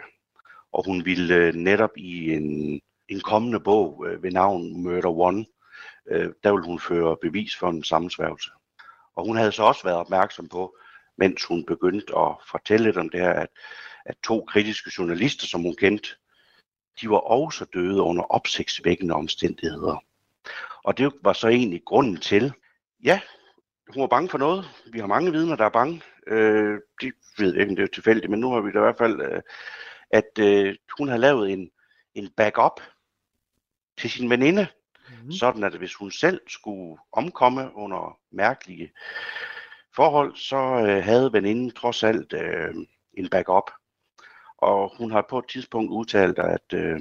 [0.73, 5.47] Og hun ville øh, netop i en, en kommende bog øh, ved navn Murder One,
[6.11, 8.51] øh, der ville hun føre bevis for en sammensværgelse.
[9.17, 10.77] Og hun havde så også været opmærksom på,
[11.19, 13.49] mens hun begyndte at fortælle lidt om det her, at,
[14.05, 16.09] at to kritiske journalister, som hun kendte,
[17.01, 20.05] de var også døde under opsigtsvækkende omstændigheder.
[20.85, 22.53] Og det var så egentlig grunden til,
[23.05, 23.21] ja,
[23.89, 24.65] hun var bange for noget.
[24.93, 26.03] Vi har mange vidner, der er bange.
[26.27, 28.99] Øh, de ved ikke, om det er tilfældigt, men nu har vi da i hvert
[28.99, 29.43] fald, øh,
[30.11, 31.71] at øh, hun har lavet en,
[32.15, 32.81] en backup
[33.99, 34.67] til sin veninde,
[35.23, 35.33] mm.
[35.33, 38.93] sådan at hvis hun selv skulle omkomme under mærkelige
[39.97, 42.75] forhold, så øh, havde veninden trods alt øh,
[43.15, 43.71] en backup.
[44.59, 47.01] Og hun har på et tidspunkt udtalt, at øh,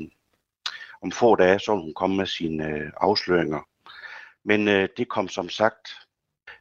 [1.01, 3.67] om få dage, så hun komme med sine øh, afsløringer.
[4.43, 5.87] Men øh, det kom som sagt,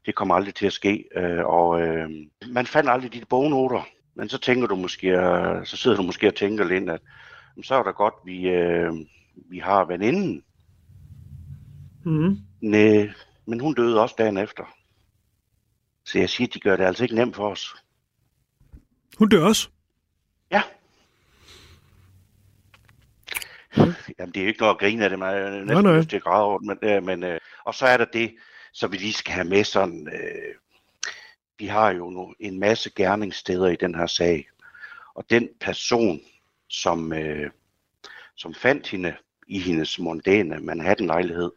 [0.06, 2.10] det kom aldrig til at ske, øh, og øh,
[2.48, 3.82] man fandt aldrig de bognoter.
[4.14, 7.00] Men så tænker du måske, øh, så sidder du måske og tænker lidt, at
[7.62, 8.92] så er det godt, vi, øh,
[9.34, 10.44] vi har veninden.
[12.04, 12.38] Mm.
[12.60, 13.06] Næ,
[13.46, 14.64] men hun døde også dagen efter.
[16.04, 17.74] Så jeg siger, de gør det altså ikke nemt for os.
[19.18, 19.68] Hun dør også?
[20.50, 20.62] Ja.
[24.18, 25.96] Jamen, det er jo ikke noget at grine af det, man er næsten nej.
[25.96, 28.34] lyst til at græde over men, øh, men øh, og så er der det,
[28.72, 30.54] så vi lige skal have med sådan, øh,
[31.58, 34.48] vi har jo nu en masse gerningssteder i den her sag,
[35.14, 36.20] og den person,
[36.68, 37.50] som, øh,
[38.36, 39.14] som fandt hende
[39.48, 41.50] i hendes mondæne Manhattan-lejlighed,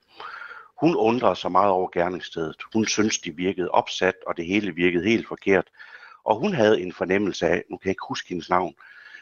[0.82, 2.56] hun undrede sig meget over gerningsstedet.
[2.73, 5.67] Hun syntes, de virkede opsat, og det hele virkede helt forkert.
[6.23, 8.75] Og hun havde en fornemmelse af, nu kan jeg ikke huske hendes navn,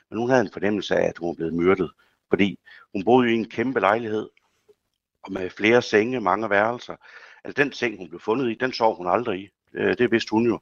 [0.10, 1.92] men hun havde en fornemmelse af, at hun var blevet myrdet.
[2.34, 2.60] Fordi
[2.94, 4.30] hun boede i en kæmpe lejlighed,
[5.24, 6.96] og med flere senge, mange værelser.
[7.44, 9.50] Altså den seng, hun blev fundet i, den sov hun aldrig i.
[9.74, 10.60] Øh, Det vidste hun jo.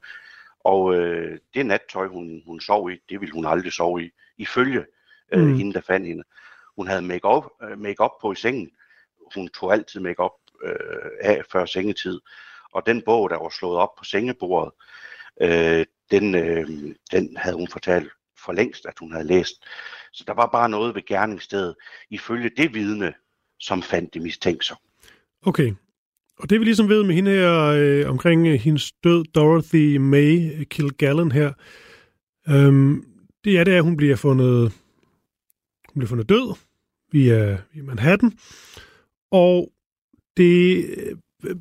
[0.60, 4.10] Og øh, det nattøj, hun, hun sov i, det ville hun aldrig sove i.
[4.38, 4.86] Ifølge
[5.32, 5.54] øh, Mm.
[5.54, 6.24] hende, der fandt hende.
[6.76, 8.70] Hun havde make-up, øh, make-up på i sengen.
[9.34, 10.32] Hun tog altid make-up
[10.64, 12.20] øh, af før sengetid.
[12.72, 14.72] Og den bog, der var slået op på sengebordet,
[15.40, 18.12] øh, den, øh, den havde hun fortalt
[18.44, 19.64] for længst, at hun havde læst.
[20.12, 21.74] Så der var bare noget ved gerningsstedet,
[22.10, 23.14] ifølge det vidne,
[23.60, 24.76] som fandt det mistænksom.
[25.42, 25.72] Okay.
[26.38, 30.64] Og det vi ligesom ved med hende her øh, omkring øh, hendes død, Dorothy May
[30.64, 31.52] Kilgallen her,
[32.48, 33.04] øhm,
[33.44, 34.72] det er det, at hun bliver fundet,
[35.88, 36.56] hun bliver fundet død
[37.12, 38.32] via, via Manhattan.
[39.30, 39.72] Og
[40.36, 40.86] det
[41.44, 41.56] øh,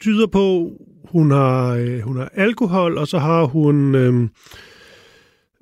[0.00, 0.72] tyder på,
[1.04, 4.28] hun har, øh, hun har alkohol, og så har hun øh,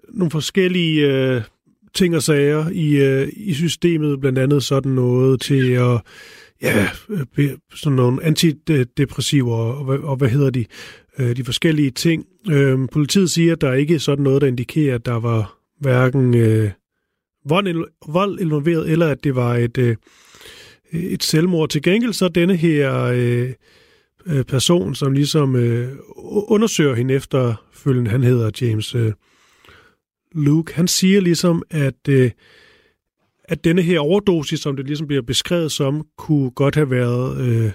[0.08, 1.42] nogle forskellige øh,
[1.94, 6.00] ting og sager i, øh, i systemet, blandt andet sådan noget til at
[6.62, 6.88] ja,
[7.74, 10.64] sådan nogle antidepressiver, og, hvad- og hvad hedder de,
[11.18, 12.26] øh, de forskellige ting.
[12.50, 16.34] Øh, politiet siger, at der ikke er sådan noget, der indikerer, at der var hverken
[16.34, 16.70] øh,
[18.08, 19.96] vold, involveret, eller at det var et, øh,
[20.92, 21.68] et selvmord.
[21.68, 23.52] Til gengæld så denne her øh,
[24.26, 25.88] øh person, som ligesom øh,
[26.48, 29.12] undersøger hende efterfølgende, han hedder James øh,
[30.38, 32.30] Luke, han siger ligesom, at øh,
[33.48, 37.72] at denne her overdosis, som det ligesom bliver beskrevet som, kunne godt have været øh,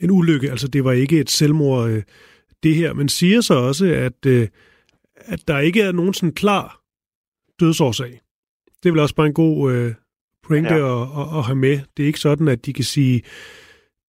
[0.00, 0.50] en ulykke.
[0.50, 2.02] Altså det var ikke et selvmord, øh,
[2.62, 2.92] det her.
[2.92, 4.48] Men siger så også, at, øh,
[5.16, 6.80] at der ikke er nogen sådan klar
[7.60, 8.20] dødsårsag.
[8.82, 9.94] Det er vel også bare en god øh,
[10.46, 11.02] pointe Ja.
[11.02, 11.80] at, at, at have med.
[11.96, 13.22] Det er ikke sådan, at de kan sige,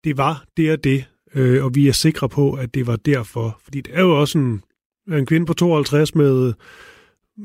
[0.03, 3.59] det var det og det, øh, og vi er sikre på, at det var derfor.
[3.63, 4.63] Fordi det er jo også en,
[5.11, 6.53] en kvinde på 52 med,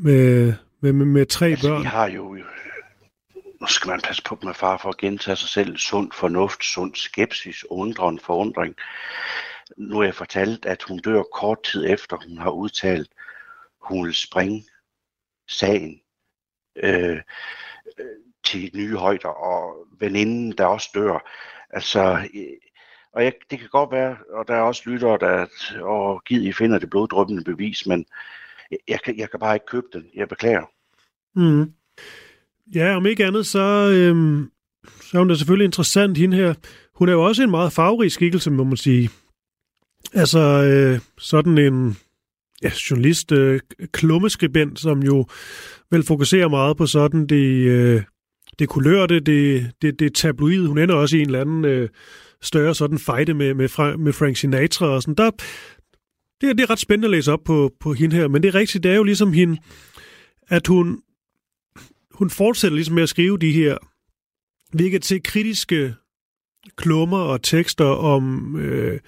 [0.02, 1.80] med, med, med, med tre Altså, børn.
[1.80, 2.38] vi har jo,
[3.60, 6.94] nu skal man passe på med far for at gentage sig selv, sund fornuft, sund
[6.94, 8.74] skepsis, undren, forundring.
[9.76, 13.08] Nu er jeg fortalt, at hun dør kort tid efter, hun har udtalt,
[13.82, 14.64] hun vil springe
[15.48, 16.00] sagen
[16.76, 17.20] øh,
[18.00, 18.06] øh,
[18.44, 21.30] til nye højder, og veninden, der også dør.
[21.70, 22.56] Altså, øh,
[23.12, 25.46] og jeg, det kan godt være, og der er også lyttere, der
[25.82, 28.06] og givet I finder det bloddrøbende bevis, men jeg,
[28.88, 30.04] jeg, kan, jeg kan bare ikke købe den.
[30.16, 30.70] Jeg beklager.
[31.36, 31.72] Mm.
[32.74, 34.50] Ja, om ikke andet, så, øhm,
[35.02, 36.54] så er hun da selvfølgelig interessant, hende her.
[36.94, 39.10] Hun er jo også en meget farverig skikkelse, må man sige.
[40.12, 41.96] Altså, øh, sådan en
[42.62, 43.60] ja, journalist, øh,
[43.92, 45.26] klummeskribent, som jo
[45.90, 48.02] vel fokuserer meget på sådan det, øh,
[48.58, 50.66] det kulørte, det, det, det tabloid.
[50.66, 51.88] Hun ender også i en eller anden øh,
[52.42, 55.14] større sådan fejde med, med, Fra, med Frank Sinatra og sådan.
[55.14, 55.30] Der,
[56.40, 58.48] det, er- det er ret spændende at læse op på, på hende her, men det
[58.48, 59.56] er rigtigt, det er jo ligesom hende,
[60.48, 60.98] at hun,
[62.14, 63.76] hun fortsætter ligesom med at skrive de her
[64.76, 65.94] virker til kritiske
[66.76, 69.00] klummer og tekster om, øh,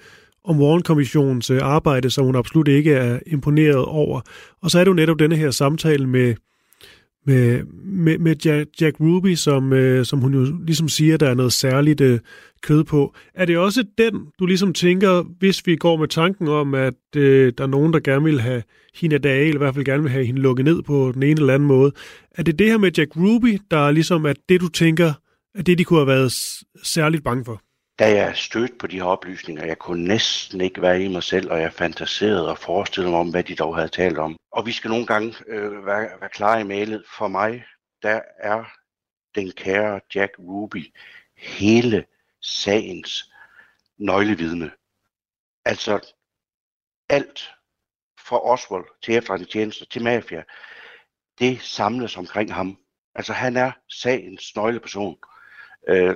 [0.43, 4.21] om Warren-kommissionens øh, arbejde, som hun absolut ikke er imponeret over.
[4.61, 6.35] Og så er det jo netop denne her samtale med,
[7.25, 11.33] med, med, med Jack, Jack Ruby, som, øh, som hun jo ligesom siger, der er
[11.33, 12.19] noget særligt øh,
[12.67, 13.15] kød på.
[13.33, 17.53] Er det også den, du ligesom tænker, hvis vi går med tanken om, at øh,
[17.57, 18.63] der er nogen, der gerne vil have
[18.95, 21.39] hende af, eller i hvert fald gerne vil have hende lukket ned på den ene
[21.41, 21.91] eller anden måde.
[22.31, 25.13] Er det det her med Jack Ruby, der er ligesom at det, du tænker,
[25.55, 26.33] at det, de kunne have været
[26.83, 27.61] særligt bange for?
[27.99, 31.51] Da jeg stødte på de her oplysninger, jeg kunne næsten ikke være i mig selv,
[31.51, 34.35] og jeg fantaserede og forestillede mig om, hvad de dog havde talt om.
[34.51, 37.03] Og vi skal nogle gange øh, være, være klar i mailet.
[37.17, 37.63] For mig,
[38.03, 38.63] der er
[39.35, 40.85] den kære Jack Ruby
[41.37, 42.05] hele
[42.41, 43.33] sagens
[43.97, 44.71] nøglevidne.
[45.65, 46.13] Altså
[47.09, 47.51] alt
[48.19, 50.43] fra Oswald til efterretningstjenester til mafia,
[51.39, 52.77] det samles omkring ham.
[53.15, 55.17] Altså han er sagens nøgleperson.
[55.87, 56.15] Øh,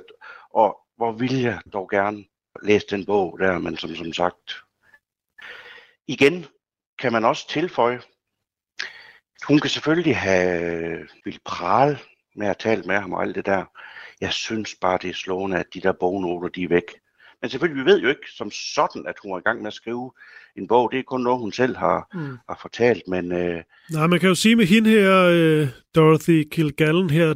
[0.50, 2.24] og hvor vil jeg dog gerne
[2.62, 4.56] læse den bog der, men som, som sagt,
[6.06, 6.46] igen
[6.98, 8.00] kan man også tilføje,
[9.48, 11.98] hun kan selvfølgelig have vil prale
[12.34, 13.64] med at tale med ham og alt det der.
[14.22, 16.84] Jeg synes bare, det er slående, at de der bognoter, de er væk.
[17.40, 19.72] Men selvfølgelig, vi ved jo ikke som sådan, at hun er i gang med at
[19.72, 20.12] skrive
[20.56, 20.92] en bog.
[20.92, 22.36] Det er kun noget, hun selv har, mm.
[22.48, 23.02] har fortalt.
[23.08, 23.62] Men, øh...
[23.90, 27.34] Nej, man kan jo sige med hende her, øh, Dorothy Kilgallen her,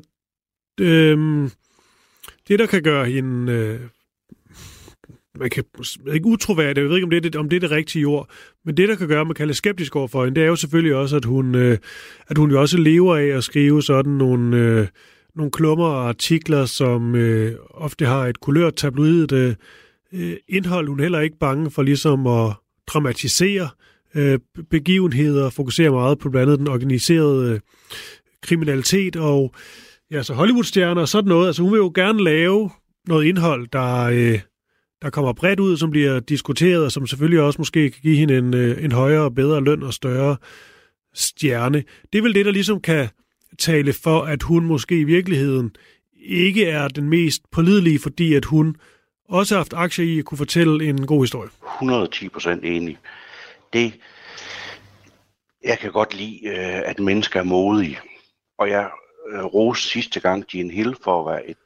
[0.80, 1.18] øh,
[2.48, 3.52] det, der kan gøre hende...
[3.52, 3.80] Øh,
[5.38, 5.64] man kan
[6.14, 8.30] ikke utroværdig, jeg ved ikke, om det, er, om det er det rigtige ord,
[8.64, 10.48] men det, der kan gøre, at man kan lidt skeptisk over for hende, det er
[10.48, 11.78] jo selvfølgelig også, at hun, øh,
[12.28, 14.86] at hun jo også lever af at skrive sådan nogle, øh,
[15.36, 19.54] nogle klummer og artikler, som øh, ofte har et kulørt tabloidt øh,
[20.12, 20.88] øh, indhold.
[20.88, 22.52] Hun er heller ikke bange for ligesom at
[22.86, 23.68] dramatisere
[24.14, 24.38] øh,
[24.70, 27.60] begivenheder, fokusere meget på blandt andet den organiserede øh,
[28.42, 29.54] kriminalitet og
[30.10, 31.46] ja, så Hollywood-stjerner og sådan noget.
[31.46, 32.70] Altså hun vil jo gerne lave
[33.08, 34.40] noget indhold, der, øh,
[35.02, 38.38] der kommer bredt ud, som bliver diskuteret, og som selvfølgelig også måske kan give hende
[38.38, 40.36] en, øh, en højere og bedre løn og større
[41.14, 41.84] stjerne.
[42.12, 43.08] Det er vel det, der ligesom kan
[43.58, 45.76] tale for, at hun måske i virkeligheden
[46.26, 48.76] ikke er den mest pålidelige, fordi at hun
[49.28, 51.50] også har haft aktier i at kunne fortælle en god historie.
[51.74, 52.98] 110 procent enig.
[53.72, 53.92] Det,
[55.64, 57.98] jeg kan godt lide, øh, at mennesker er modige.
[58.58, 58.90] Og jeg
[59.32, 61.56] øh, roste sidste gang Jean Hill for at være et,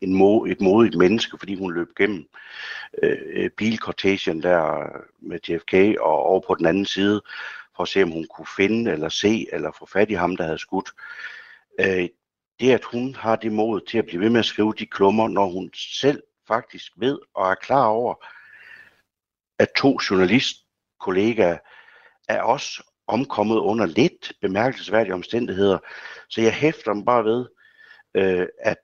[0.00, 2.24] en mo, et modigt menneske, fordi hun løb gennem
[3.02, 4.86] øh, øh bilkortagen der
[5.20, 7.22] med JFK og over på den anden side,
[7.76, 10.44] for at se, om hun kunne finde eller se eller få fat i ham, der
[10.44, 10.90] havde skudt.
[11.80, 12.08] Øh,
[12.60, 15.28] det, at hun har det mod til at blive ved med at skrive de klummer,
[15.28, 18.14] når hun selv faktisk ved og er klar over,
[19.58, 21.58] at to journalistkollegaer
[22.28, 25.78] er også omkommet under lidt bemærkelsesværdige omstændigheder.
[26.28, 27.46] Så jeg hæfter mig bare ved,
[28.14, 28.76] øh, at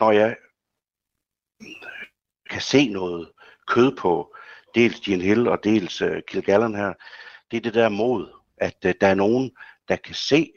[0.00, 0.36] når jeg
[2.50, 3.32] kan se noget
[3.66, 4.34] kød på
[4.74, 6.92] dels Jean Hill og dels øh, Kilgallen her,
[7.50, 8.28] det er det der mod,
[8.58, 9.50] at øh, der er nogen,
[9.88, 10.50] der kan se,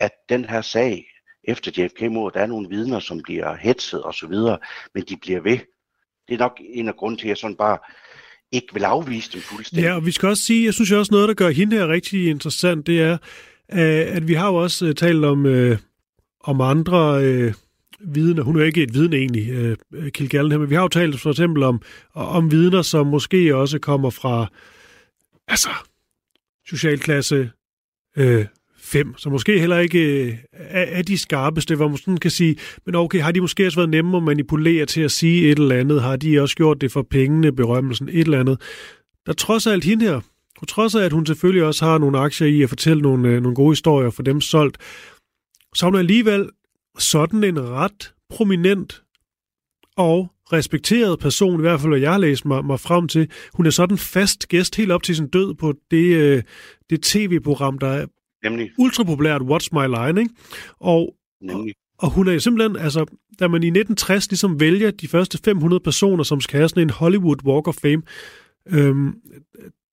[0.00, 1.06] at den her sag
[1.44, 4.58] efter JFK-mordet, der er nogle vidner, som bliver hetset og så videre,
[4.94, 5.58] men de bliver ved.
[6.28, 7.78] Det er nok en af grunden til, at jeg sådan bare
[8.52, 9.84] ikke vil afvise dem fuldstændig.
[9.84, 12.30] Ja, og vi skal også sige, jeg synes også noget, der gør hende her rigtig
[12.30, 13.12] interessant, det er,
[13.72, 15.78] øh, at vi har jo også øh, talt om, øh,
[16.40, 17.54] om andre øh,
[18.00, 18.42] vidner.
[18.42, 21.20] Hun er jo ikke et vidne egentlig, øh, Kilgallen her, men vi har jo talt
[21.20, 21.82] for eksempel om,
[22.14, 24.46] om vidner, som måske også kommer fra
[25.48, 25.68] altså,
[26.66, 27.50] socialklasse
[28.16, 28.46] øh,
[28.84, 32.56] 5, så måske heller ikke øh, er, er de skarpeste, hvor man sådan kan sige,
[32.86, 35.76] men okay, har de måske også været nemme at manipulere til at sige et eller
[35.76, 36.02] andet?
[36.02, 38.60] Har de også gjort det for pengene, berømmelsen, et eller andet?
[39.26, 40.20] Der trods alt hende her,
[40.58, 43.42] på trods af, at hun selvfølgelig også har nogle aktier i at fortælle nogle, øh,
[43.42, 44.78] nogle gode historier for dem solgt,
[45.74, 46.50] så hun er alligevel
[46.98, 49.02] sådan en ret prominent
[49.96, 53.30] og respekteret person, i hvert fald hvad jeg har læst mig, mig frem til.
[53.54, 56.42] Hun er sådan fast gæst helt op til sin død på det, øh,
[56.90, 58.06] det tv-program, der
[58.44, 58.70] Nemlig.
[58.78, 60.34] ultrapopulært What's My Line, ikke?
[60.80, 61.74] Og, Nemlig.
[61.98, 63.04] og hun er simpelthen, altså,
[63.40, 66.90] da man i 1960 ligesom vælger de første 500 personer, som skal have sådan en
[66.90, 68.02] Hollywood Walk of Fame,
[68.68, 69.14] øhm,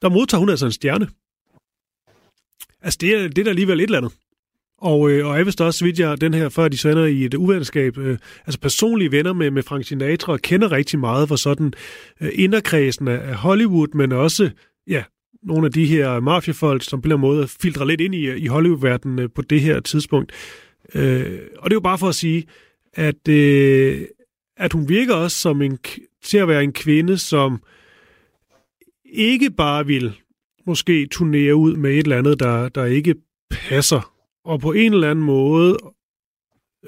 [0.01, 1.07] der modtager hun altså en stjerne.
[2.81, 4.13] Altså, det er, det er da alligevel et eller andet.
[4.81, 7.25] Og, øh, og jeg vidste også, så vidt jeg den her, før de sender i
[7.25, 11.73] et uvenskab, øh, altså personlige venner med, med Frank Sinatra, kender rigtig meget for sådan
[12.21, 14.49] øh, inderkredsen af Hollywood, men også,
[14.87, 15.03] ja,
[15.43, 18.35] nogle af de her mafiafolk, som på en eller anden måde filtrer lidt ind i,
[18.35, 20.31] i Hollywood-verdenen øh, på det her tidspunkt.
[20.95, 22.43] Øh, og det er jo bare for at sige,
[22.93, 24.01] at, øh,
[24.57, 25.77] at hun virker også som en,
[26.23, 27.61] til at være en kvinde, som
[29.13, 30.13] ikke bare vil
[30.65, 33.15] måske turnere ud med et eller andet, der, der ikke
[33.51, 34.11] passer,
[34.45, 35.77] og på en eller anden måde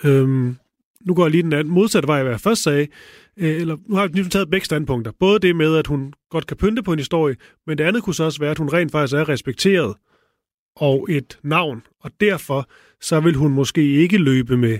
[0.03, 0.57] øhm,
[1.05, 2.87] nu går jeg lige den anden modsatte vej, hvad jeg først sagde,
[3.37, 5.11] øh, eller nu har jeg ligesom taget begge standpunkter.
[5.19, 7.35] Både det med, at hun godt kan pynte på en historie,
[7.67, 9.95] men det andet kunne så også være, at hun rent faktisk er respekteret
[10.75, 12.69] og et navn, og derfor
[13.01, 14.79] så vil hun måske ikke løbe med,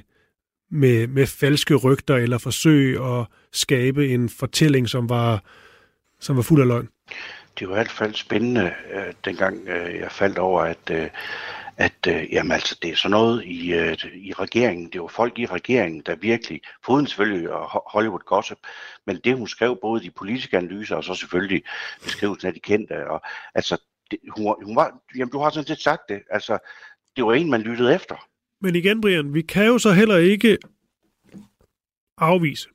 [0.71, 5.43] med, med falske rygter eller forsøge at skabe en fortælling, som var,
[6.19, 6.89] som var fuld af løgn.
[7.59, 11.07] Det var i hvert fald spændende, øh, dengang øh, jeg faldt over, at, øh,
[11.77, 14.89] at øh, jamen, altså, det er sådan noget i, øh, i regeringen.
[14.91, 17.49] Det var folk i regeringen, der virkelig, foruden selvfølgelig
[17.87, 18.57] Hollywood Gossip,
[19.05, 21.63] men det hun skrev, både de politiske analyser og så selvfølgelig
[22.03, 23.09] beskrivelsen af de kendte.
[23.09, 23.21] Og,
[23.55, 26.21] altså, det, hun, hun var, jamen, du har sådan set sagt det.
[26.29, 26.57] Altså,
[27.15, 28.29] det var en, man lyttede efter.
[28.61, 30.57] Men igen, Brian, vi kan jo så heller ikke
[32.17, 32.69] afvise,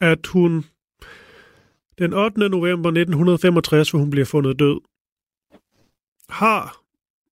[0.00, 0.64] at hun
[1.98, 2.48] den 8.
[2.48, 4.80] november 1965, hvor hun bliver fundet død,
[6.28, 6.85] har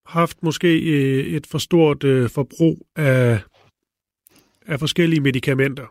[0.05, 3.39] haft måske øh, et for stort øh, forbrug af,
[4.65, 5.85] af forskellige medicamenter,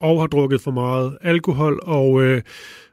[0.00, 2.42] og har drukket for meget alkohol, og, øh,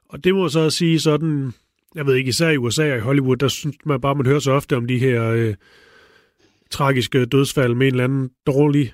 [0.09, 1.53] og det må så sige sådan,
[1.95, 4.39] jeg ved ikke, især i USA og i Hollywood, der synes man bare, man hører
[4.39, 5.55] så ofte om de her øh,
[6.71, 8.93] tragiske dødsfald med en eller anden dårlig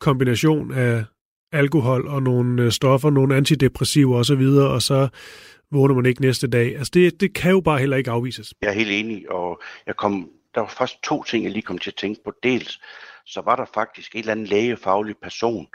[0.00, 1.04] kombination af
[1.52, 5.08] alkohol og nogle øh, stoffer, nogle antidepressiver osv., og så
[5.70, 6.76] vågner man ikke næste dag.
[6.76, 8.54] Altså det, det kan jo bare heller ikke afvises.
[8.62, 11.78] Jeg er helt enig, og jeg kom, der var faktisk to ting, jeg lige kom
[11.78, 12.32] til at tænke på.
[12.42, 12.80] Dels,
[13.26, 15.66] så var der faktisk en eller anden lægefaglig person,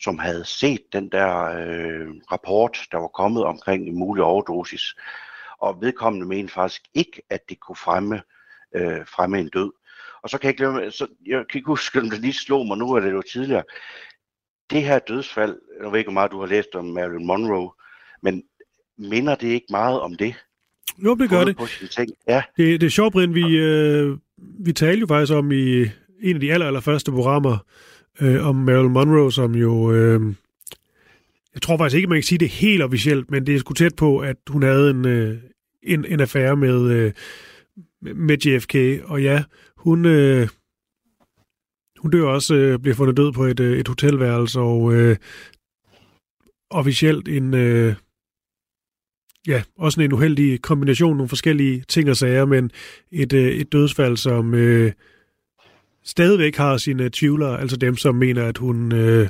[0.00, 4.94] som havde set den der øh, rapport, der var kommet omkring en mulig overdosis,
[5.58, 8.22] og vedkommende mente faktisk ikke, at det kunne fremme,
[8.74, 9.72] øh, fremme en død.
[10.22, 12.66] Og så kan jeg ikke glemme, så jeg kan ikke huske, om det lige slog
[12.66, 13.64] mig nu, er det jo tidligere.
[14.70, 17.72] Det her dødsfald, jeg ved ikke, hvor meget du har læst om Marilyn Monroe,
[18.22, 18.42] men
[18.98, 20.34] minder det ikke meget om det?
[20.98, 21.56] Jo, det gør det.
[21.56, 22.10] På ting.
[22.28, 22.42] Ja.
[22.56, 22.80] det.
[22.80, 25.80] Det er sjovt, Brind, vi, øh, vi talte jo faktisk om i
[26.22, 27.58] en af de aller, aller første programmer
[28.20, 29.92] øh, om Marilyn Monroe, som jo...
[29.92, 30.20] Øh,
[31.54, 33.96] jeg tror faktisk ikke, man kan sige det helt officielt, men det er sgu tæt
[33.96, 35.38] på, at hun havde en, øh,
[35.82, 37.12] en, en affære med, øh,
[38.00, 38.74] med JFK.
[39.04, 39.44] Og ja,
[39.76, 40.48] hun, øh,
[41.98, 45.16] hun dør også, øh, bliver fundet død på et, øh, et hotelværelse, og øh,
[46.70, 47.94] officielt en, øh,
[49.48, 52.70] ja, også en uheldig kombination, nogle forskellige ting og sager, men
[53.12, 54.92] et, øh, et dødsfald, som øh,
[56.04, 59.28] stadigvæk har sine tvivlere, altså dem, som mener, at hun, øh,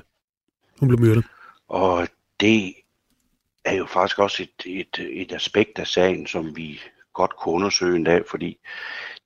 [0.80, 1.24] hun blev myrdet.
[1.68, 2.08] Og
[2.40, 2.74] det
[3.64, 6.80] er jo faktisk også et, et, et aspekt af sagen, som vi
[7.12, 8.58] godt kunne undersøge en dag, fordi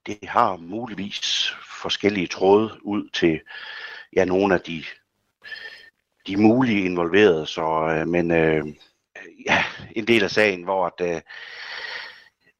[0.06, 3.40] det har muligvis forskellige tråde ud til
[4.16, 4.84] ja, nogle af de,
[6.26, 7.46] de mulige involverede.
[7.46, 8.64] Så, øh, men øh,
[9.46, 9.64] ja,
[9.96, 11.20] en del af sagen, hvor at, øh,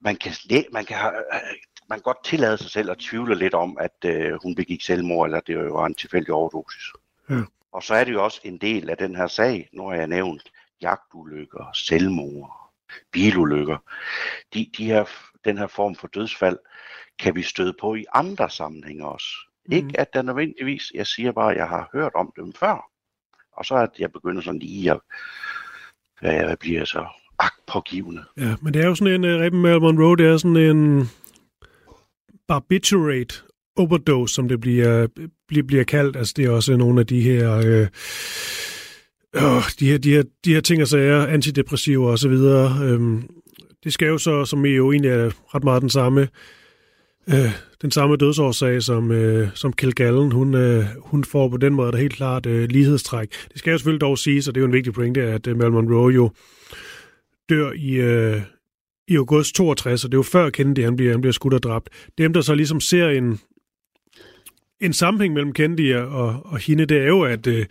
[0.01, 0.33] man kan,
[0.73, 1.41] man kan øh,
[1.89, 5.27] man kan godt tillade sig selv at tvivle lidt om, at øh, hun begik selvmord,
[5.27, 6.85] eller det var en tilfældig overdosis.
[7.31, 7.41] Ja.
[7.73, 10.07] Og så er det jo også en del af den her sag, når jeg har
[10.07, 10.43] nævnt
[10.81, 12.73] jagtulykker, selvmord,
[13.13, 13.79] bilulykker.
[14.55, 15.05] De, de her,
[15.45, 16.59] den her form for dødsfald
[17.19, 19.29] kan vi støde på i andre sammenhænge også.
[19.67, 19.73] Mm.
[19.73, 22.91] Ikke at der nødvendigvis, jeg siger bare, at jeg har hørt om dem før.
[23.53, 25.01] Og så at jeg begynder sådan lige at,
[26.21, 27.07] hvad bliver så
[27.39, 28.23] agtpågivende.
[28.37, 31.11] Ja, men det er jo sådan en, uh, Reben Monroe, det er sådan en
[32.49, 33.35] barbiturate
[33.77, 35.07] overdose, som det bliver,
[35.49, 36.17] bliver, bliver kaldt.
[36.17, 37.55] Altså det er også nogle af de her...
[37.57, 37.87] Øh,
[39.37, 43.29] øh, de her, de her, de her ting og sager, antidepressiver og så videre, øhm,
[43.85, 46.29] det skal jo så, som jo egentlig er ret meget den samme,
[47.29, 47.53] øh,
[47.83, 51.93] den samme dødsårsag, som, øh, som Kjell Gallen, hun, øh, hun får på den måde
[51.93, 53.31] der helt klart øh, lighedstræk.
[53.53, 55.57] Det skal jo selvfølgelig dog sige, så det er jo en vigtig pointe, at øh,
[55.57, 56.31] Marilyn Monroe jo
[57.49, 58.43] dør i, øh,
[59.09, 61.63] i august 62, og det er jo før Kennedy han bliver, han bliver skudt og
[61.63, 61.89] dræbt.
[62.19, 63.41] Dem, der så ligesom ser en,
[64.81, 67.67] en sammenhæng mellem Kennedy og, og hende, det er jo, at, øh,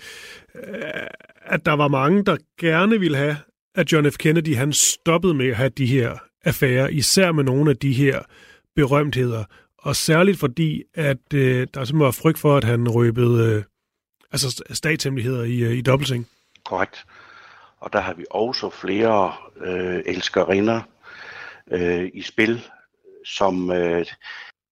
[1.45, 3.37] at der var mange, der gerne ville have,
[3.75, 4.17] at John F.
[4.17, 8.19] Kennedy han stoppede med at have de her affærer, især med nogle af de her
[8.77, 9.43] berømtheder.
[9.77, 13.63] Og særligt fordi, at øh, der simpelthen var frygt for, at han røbede øh,
[14.31, 16.27] altså statshemmeligheder i, øh, i dobbeltseng.
[16.65, 17.05] Korrekt.
[17.79, 19.33] Og der har vi også flere
[19.65, 20.81] øh, elskerinder
[21.71, 22.61] øh, i spil,
[23.25, 24.05] som øh,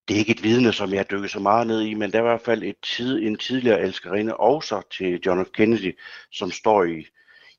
[0.08, 2.22] det er ikke et vidne, som jeg dykker så meget ned i, men der er
[2.22, 5.48] i hvert fald et tid, en tidligere elskerinde også til John F.
[5.54, 5.98] Kennedy,
[6.32, 7.06] som står i,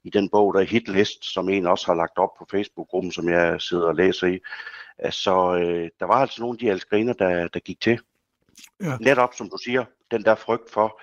[0.03, 3.29] i den bog, der er Hitlist, som en også har lagt op på Facebook-gruppen, som
[3.29, 4.39] jeg sidder og læser i.
[5.09, 7.99] Så øh, der var altså nogle af de elskeriner, der, der gik til.
[8.83, 8.97] Ja.
[8.99, 11.01] Netop, som du siger, den der frygt for,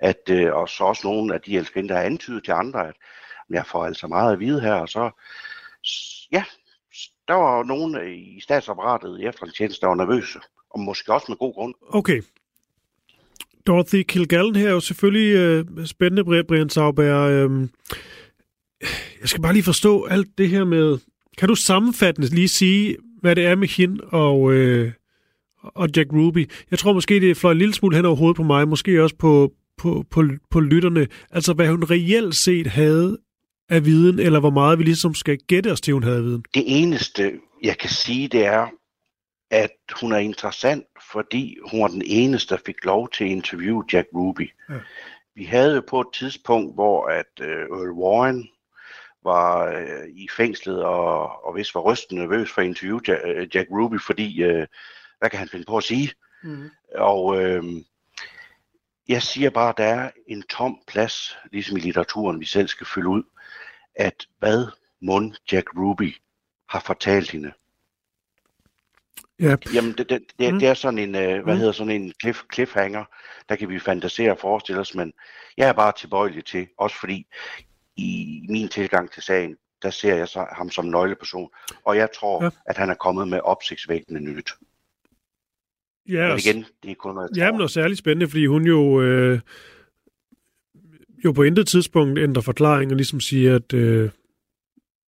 [0.00, 2.94] at, øh, og så også nogle af de elskeriner, der har antydet til andre, at
[3.50, 5.10] jeg får altså meget at vide her, og så,
[6.32, 6.44] ja,
[7.28, 10.38] der var nogen i statsapparatet i efterretningstjenesten, der var nervøse,
[10.70, 11.74] og måske også med god grund.
[11.88, 12.22] Okay.
[13.66, 17.04] Dorothy Kilgallen her er jo selvfølgelig øh, spændende, Brian Sauber.
[17.04, 17.68] Øh,
[19.20, 20.98] jeg skal bare lige forstå alt det her med...
[21.38, 24.92] Kan du sammenfattende lige sige, hvad det er med hende og, øh,
[25.62, 26.50] og Jack Ruby?
[26.70, 29.16] Jeg tror måske, det fløj en lille smule hen over hovedet på mig, måske også
[29.16, 31.06] på, på, på, på lytterne.
[31.30, 33.18] Altså, hvad hun reelt set havde
[33.68, 36.44] af viden, eller hvor meget vi ligesom skal gætte os til, hun havde viden?
[36.54, 38.66] Det eneste, jeg kan sige, det er,
[39.50, 43.84] at hun er interessant, fordi hun var den eneste, der fik lov til at interviewe
[43.92, 44.50] Jack Ruby.
[44.70, 44.74] Ja.
[45.34, 48.48] Vi havde jo på et tidspunkt, hvor at uh, Earl Warren
[49.22, 53.56] var uh, i fængslet og, og vist var rystende nervøs for at interviewe Jack, uh,
[53.56, 54.64] Jack Ruby, fordi uh,
[55.18, 56.12] hvad kan han finde på at sige?
[56.42, 56.70] Mm.
[56.94, 57.64] Og uh,
[59.08, 62.86] jeg siger bare, at der er en tom plads, ligesom i litteraturen, vi selv skal
[62.86, 63.22] fylde ud,
[63.94, 64.66] at hvad
[65.02, 66.16] mund Jack Ruby
[66.68, 67.52] har fortalt hende.
[69.40, 69.74] Yep.
[69.74, 70.60] Jamen, det, det, det, mm.
[70.60, 71.58] det er sådan en, uh, hvad mm.
[71.58, 73.04] hedder sådan en cliff, cliffhanger,
[73.48, 75.12] der kan vi fantasere og forestille os, men
[75.56, 77.26] jeg er bare tilbøjelig til, også fordi
[77.98, 81.50] i min tilgang til sagen, der ser jeg så, ham som nøgleperson,
[81.84, 82.50] og jeg tror, ja.
[82.66, 84.50] at han er kommet med opsigtsvækkende nyt.
[86.08, 89.02] Ja, men igen, det er kun noget, ja, men noget særligt spændende, fordi hun jo,
[89.02, 89.40] øh,
[91.24, 94.10] jo på intet tidspunkt ændrer forklaring og ligesom siger, at øh,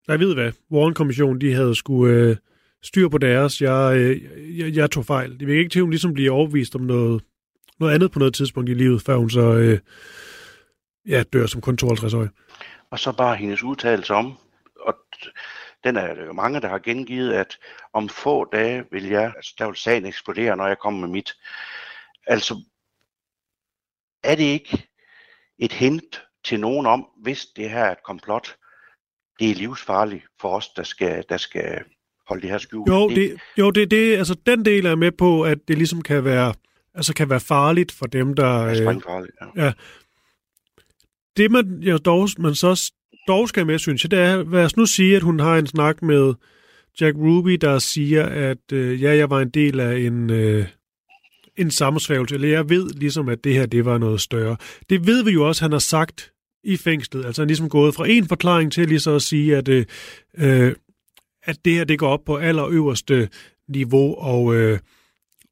[0.08, 2.36] jeg ved hvad, Warren-kommissionen, de havde skulle øh,
[2.84, 4.22] styr på deres, jeg, øh,
[4.60, 5.40] jeg, jeg tog fejl.
[5.40, 7.24] Det vil ikke til, at hun ligesom bliver overbevist om noget,
[7.80, 9.80] noget andet på noget tidspunkt i livet, før hun så øh,
[11.08, 12.28] ja, dør som kun 52 år.
[12.92, 14.38] Og så bare hendes udtalelse om,
[14.80, 14.96] og
[15.84, 17.58] den er der jo mange, der har gengivet, at
[17.94, 21.34] om få dage vil jeg, altså der vil sagen eksplodere, når jeg kommer med mit.
[22.28, 22.64] Altså,
[24.24, 24.88] er det ikke
[25.60, 28.56] et hint til nogen om, hvis det her er et komplot,
[29.40, 31.84] det er livsfarligt for os, der skal, der skal
[32.28, 32.90] holde det her skjult.
[32.90, 36.24] Jo, det, jo det, det, altså den del er med på, at det ligesom kan
[36.24, 36.54] være,
[36.94, 38.66] altså kan være farligt for dem, der...
[38.66, 39.66] Ja, farligt, ja.
[39.66, 39.74] ja.
[41.38, 42.92] Det, man, ja, dog, man så
[43.28, 45.68] dog skal med, synes jeg, det er, lad os nu sige, at hun har en
[45.68, 46.34] snak med
[47.02, 50.66] Jack Ruby, der siger, at øh, ja, jeg var en del af en, øh,
[51.58, 54.58] en sammensværgelse, eller jeg ved ligesom, at det her, det var noget større.
[54.90, 56.32] Det ved vi jo også, han har sagt
[56.64, 57.26] i fængslet.
[57.26, 59.86] Altså han er ligesom gået fra en forklaring til lige så at sige, at, øh,
[60.38, 60.76] øh,
[61.44, 63.30] at det her, det går op på allerøverste
[63.68, 64.80] niveau, og, øh,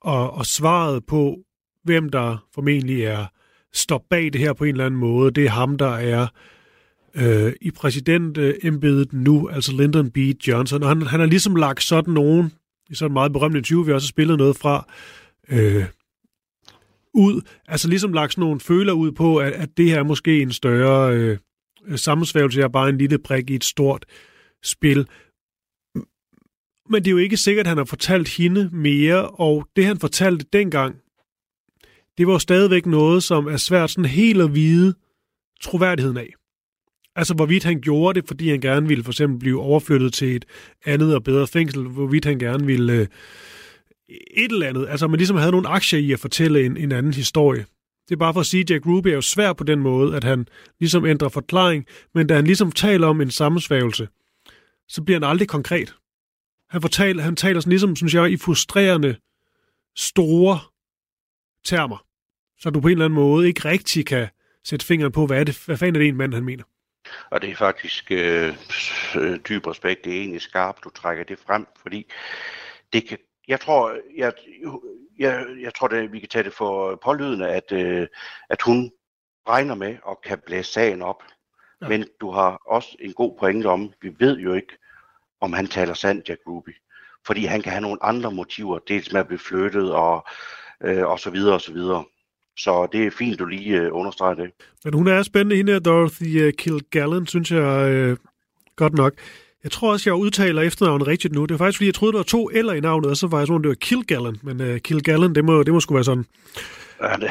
[0.02, 1.38] og, og svaret på,
[1.84, 3.26] hvem der formentlig er
[3.74, 6.28] står bag det her på en eller anden måde, det er ham, der er
[7.16, 10.18] øh, i præsidentembedet nu, altså Lyndon B.
[10.18, 10.84] Johnson.
[10.84, 12.52] Og han, han har ligesom lagt sådan nogen,
[12.90, 14.88] i sådan en meget berømt interview, vi har spillet noget fra,
[15.50, 15.86] øh,
[17.14, 20.42] ud, altså ligesom lagt sådan nogle føler ud på, at, at det her er måske
[20.42, 21.38] en større øh,
[21.96, 24.06] sammensværgelse, er bare en lille prik i et stort
[24.64, 25.08] spil.
[26.90, 30.00] Men det er jo ikke sikkert, at han har fortalt hende mere, og det han
[30.00, 30.96] fortalte dengang,
[32.18, 34.94] det var jo stadigvæk noget, som er svært sådan helt at vide
[35.62, 36.34] troværdigheden af.
[37.16, 40.46] Altså, hvorvidt han gjorde det, fordi han gerne ville for eksempel blive overflyttet til et
[40.86, 43.08] andet og bedre fængsel, hvorvidt han gerne ville øh,
[44.38, 44.88] et eller andet.
[44.90, 47.66] Altså, man ligesom havde nogle aktier i at fortælle en, en anden historie.
[48.10, 50.16] Det er bare for at sige, at Jack Ruby er jo svær på den måde,
[50.16, 50.48] at han
[50.80, 54.08] ligesom ændrer forklaring, men da han ligesom taler om en sammensvævelse,
[54.88, 55.96] så bliver han aldrig konkret.
[56.70, 59.16] Han, fortaler, han taler sådan ligesom, synes jeg, i frustrerende,
[59.96, 60.60] store
[61.66, 62.07] termer,
[62.60, 64.28] så du på en eller anden måde ikke rigtig kan
[64.64, 66.64] sætte fingeren på, hvad, er det, hvad fanden er det en mand, han mener.
[67.30, 68.56] Og det er faktisk øh,
[69.50, 72.12] dyb respekt, det er egentlig skarpt, du trækker det frem, fordi
[72.94, 74.34] det kan, jeg tror, jeg,
[75.20, 78.08] jeg, jeg tror det, vi kan tage det for pålydende, at, øh,
[78.50, 78.92] at hun
[79.50, 81.24] regner med og kan blæse sagen op.
[81.82, 81.88] Ja.
[81.88, 84.78] Men du har også en god pointe om, vi ved jo ikke,
[85.42, 86.76] om han taler sandt, Jack Ruby.
[87.26, 90.28] Fordi han kan have nogle andre motiver, dels med at blive flyttet og,
[90.84, 92.04] øh, og så videre og så videre.
[92.58, 94.50] Så det er fint, du lige øh, understreger det.
[94.86, 98.18] Men hun er spændende, hende her, Dorothy uh, Kilgallen, synes jeg øh,
[98.76, 99.14] godt nok.
[99.64, 101.46] Jeg tror også, jeg udtaler efternavnet rigtigt nu.
[101.46, 103.38] Det er faktisk, fordi jeg troede, der var to eller i navnet, og så var
[103.38, 104.38] jeg sådan, det var Kilgallen.
[104.44, 106.26] Men uh, Kilgallen, det må, det må sgu være sådan.
[107.02, 107.30] Ja, det...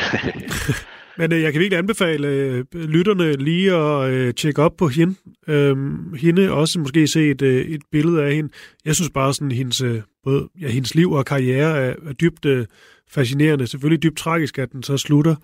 [1.18, 5.14] Men uh, jeg kan virkelig anbefale uh, lytterne lige at uh, tjekke op på hende.
[5.48, 8.52] Uh, hende også måske se et, uh, et billede af hende.
[8.84, 12.44] Jeg synes bare, sådan hendes, uh, både, ja, hendes liv og karriere er, er dybt
[12.44, 12.64] uh,
[13.10, 13.66] fascinerende.
[13.66, 15.36] Selvfølgelig dybt tragisk, at den så slutter.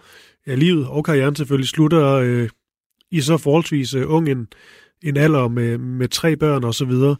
[0.47, 2.49] Ja, livet og karrieren selvfølgelig slutter øh,
[3.11, 4.49] i så forholdsvis øh, ung en,
[5.03, 7.17] en alder med, med tre børn og så videre.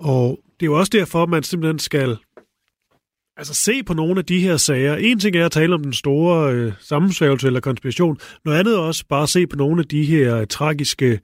[0.00, 2.16] Og det er jo også derfor, at man simpelthen skal
[3.36, 4.96] altså se på nogle af de her sager.
[4.96, 8.18] En ting er at tale om den store øh, sammensværgelse eller konspiration.
[8.44, 11.20] Noget andet er også bare at se på nogle af de her øh, tragiske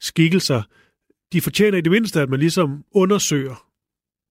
[0.00, 0.62] skikkelser.
[1.32, 3.66] De fortjener i det mindste, at man ligesom undersøger,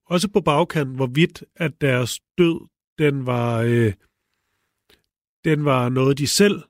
[0.06, 2.68] også på bagkanten, hvorvidt at deres død,
[3.00, 3.94] den var, øh,
[5.46, 6.62] den var noget, de selv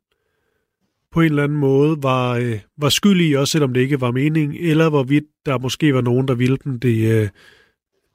[1.11, 4.55] på en eller anden måde var, øh, var skyldige, også selvom det ikke var mening,
[4.55, 7.29] eller hvorvidt der måske var nogen, der ville den det, øh,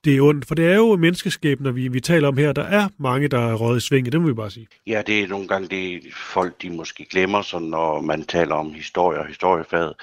[0.04, 0.46] det er ondt.
[0.46, 2.52] For det er jo menneskeskæbner, vi, vi taler om her.
[2.52, 4.66] Der er mange, der er røget i svinget, det må vi bare sige.
[4.86, 8.72] Ja, det er nogle gange det folk, de måske glemmer, så når man taler om
[8.72, 9.94] historie og historiefaget.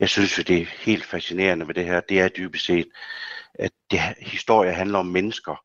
[0.00, 2.00] Jeg synes jo, det er helt fascinerende ved det her.
[2.00, 2.86] Det er dybest set,
[3.54, 5.62] at det, historie handler om mennesker,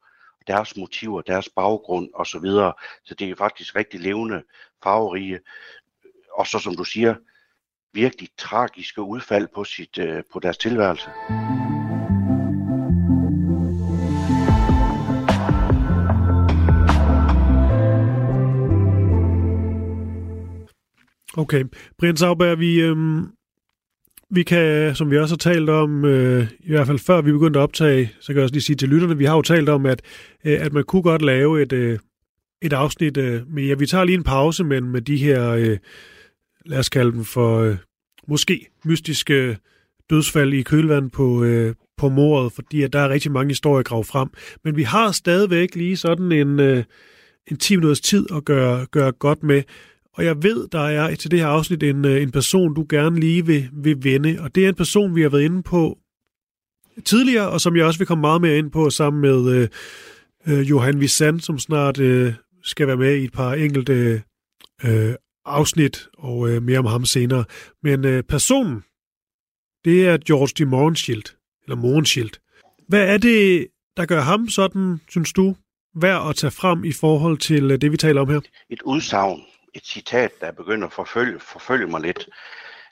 [0.47, 2.31] deres motiver, deres baggrund osv.
[2.31, 2.73] Så, videre.
[3.03, 4.43] så det er faktisk rigtig levende,
[4.83, 5.39] farverige,
[6.33, 7.15] og så som du siger,
[7.93, 11.09] virkelig tragiske udfald på, sit, øh, på deres tilværelse.
[21.37, 21.65] Okay.
[21.97, 23.40] Brian Sauberg, vi, øhm,
[24.31, 27.59] vi kan, som vi også har talt om, øh, i hvert fald før vi begyndte
[27.59, 29.85] at optage, så kan jeg også lige sige til lytterne, vi har jo talt om,
[29.85, 30.01] at,
[30.45, 31.99] øh, at man kunne godt lave et, øh,
[32.61, 35.77] et afsnit øh, med, ja, vi tager lige en pause, men med de her, øh,
[36.65, 37.75] lad os kalde dem for, øh,
[38.27, 39.57] måske mystiske
[40.09, 44.03] dødsfald i kølvand på, øh, på mordet, fordi at der er rigtig mange historier grave
[44.03, 44.29] frem.
[44.63, 46.83] Men vi har stadigvæk lige sådan en, øh,
[47.47, 49.63] en 10 minutters tid at gøre, gøre godt med.
[50.13, 53.19] Og jeg ved, der er til det her afsnit en, øh, en person, du gerne
[53.19, 54.37] lige vil, vil vende.
[54.39, 55.97] Og det er en person, vi har været inde på
[57.05, 59.67] tidligere, og som jeg også vil komme meget mere ind på sammen med øh,
[60.47, 62.33] øh Johan Visan, som snart øh,
[62.63, 64.23] skal være med i et par enkelte
[64.83, 67.43] øh, afsnit, og øh, mere om ham senere.
[67.83, 68.83] Men øh, personen,
[69.85, 71.23] det er George de Morgenschild,
[71.63, 72.31] eller Morgenschild.
[72.87, 75.55] Hvad er det, der gør ham sådan, synes du,
[75.95, 78.39] værd at tage frem i forhold til øh, det, vi taler om her?
[78.69, 79.41] Et udsagn,
[79.73, 82.29] et citat, der begynder at forfølge, forfølge mig lidt,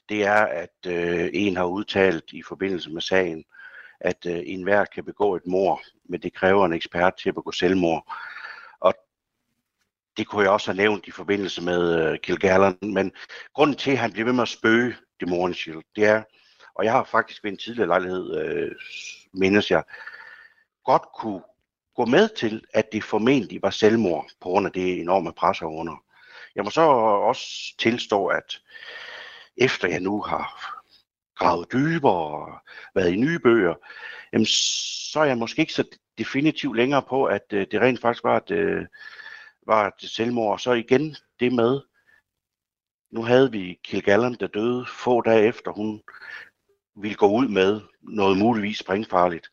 [0.10, 3.46] det er, at øh, en har udtalt i forbindelse med sagen,
[4.00, 7.52] at øh, enhver kan begå et mor, men det kræver en ekspert til at begå
[7.52, 8.14] selvmord.
[8.80, 8.94] Og
[10.18, 13.12] det kunne jeg også have nævnt i forbindelse med øh, Kilgallen, men
[13.54, 16.24] grunden til, at han bliver ved med at spøge det Shield, det er,
[16.76, 18.72] og jeg har faktisk ved en tidligere lejlighed, øh,
[19.34, 19.84] mindes jeg,
[20.86, 21.42] godt kunne
[21.96, 26.04] gå med til, at det formentlig var selvmord på grund af det enorme pres under.
[26.60, 28.62] Jeg må så også tilstå, at
[29.58, 30.82] efter jeg nu har
[31.36, 32.60] gravet dybere og
[32.96, 33.76] været i nye bøger,
[34.34, 35.84] jamen, så er jeg måske ikke så
[36.18, 38.86] definitivt længere på, at øh, det rent faktisk var et, øh,
[39.68, 40.52] var et selvmord.
[40.52, 41.82] Og så igen det med,
[43.12, 46.02] nu havde vi Kilgallen, der døde få dage efter, hun
[46.96, 49.48] ville gå ud med noget muligvis springfarligt.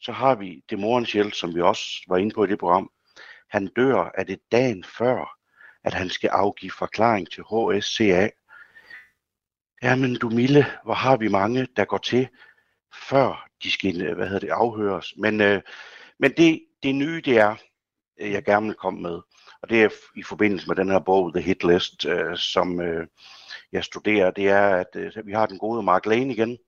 [0.00, 2.90] Så har vi Demorens Hjælp, som vi også var inde på i det program.
[3.50, 5.33] Han dør af det dagen før,
[5.84, 8.28] at han skal afgive forklaring til HSCA.
[9.82, 12.28] Jamen du Mille, hvor har vi mange, der går til,
[13.08, 15.14] før de skal hvad hedder det, afhøres.
[15.16, 15.62] Men, øh,
[16.18, 17.56] men det, det nye, det er,
[18.20, 19.20] øh, jeg gerne vil komme med,
[19.62, 23.06] og det er i forbindelse med den her bog, The Hit List, øh, som øh,
[23.72, 26.58] jeg studerer, det er, at øh, vi har den gode Mark Lane igen.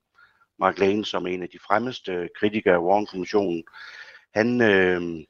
[0.59, 3.65] Mark Lane, som er en af de fremmeste kritikere af Warren-kommissionen.
[4.35, 5.25] Han, øh,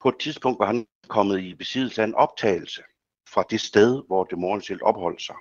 [0.00, 2.82] på et tidspunkt var han kommet i besiddelse af en optagelse
[3.28, 5.36] fra det sted, hvor det morgensild opholdt sig.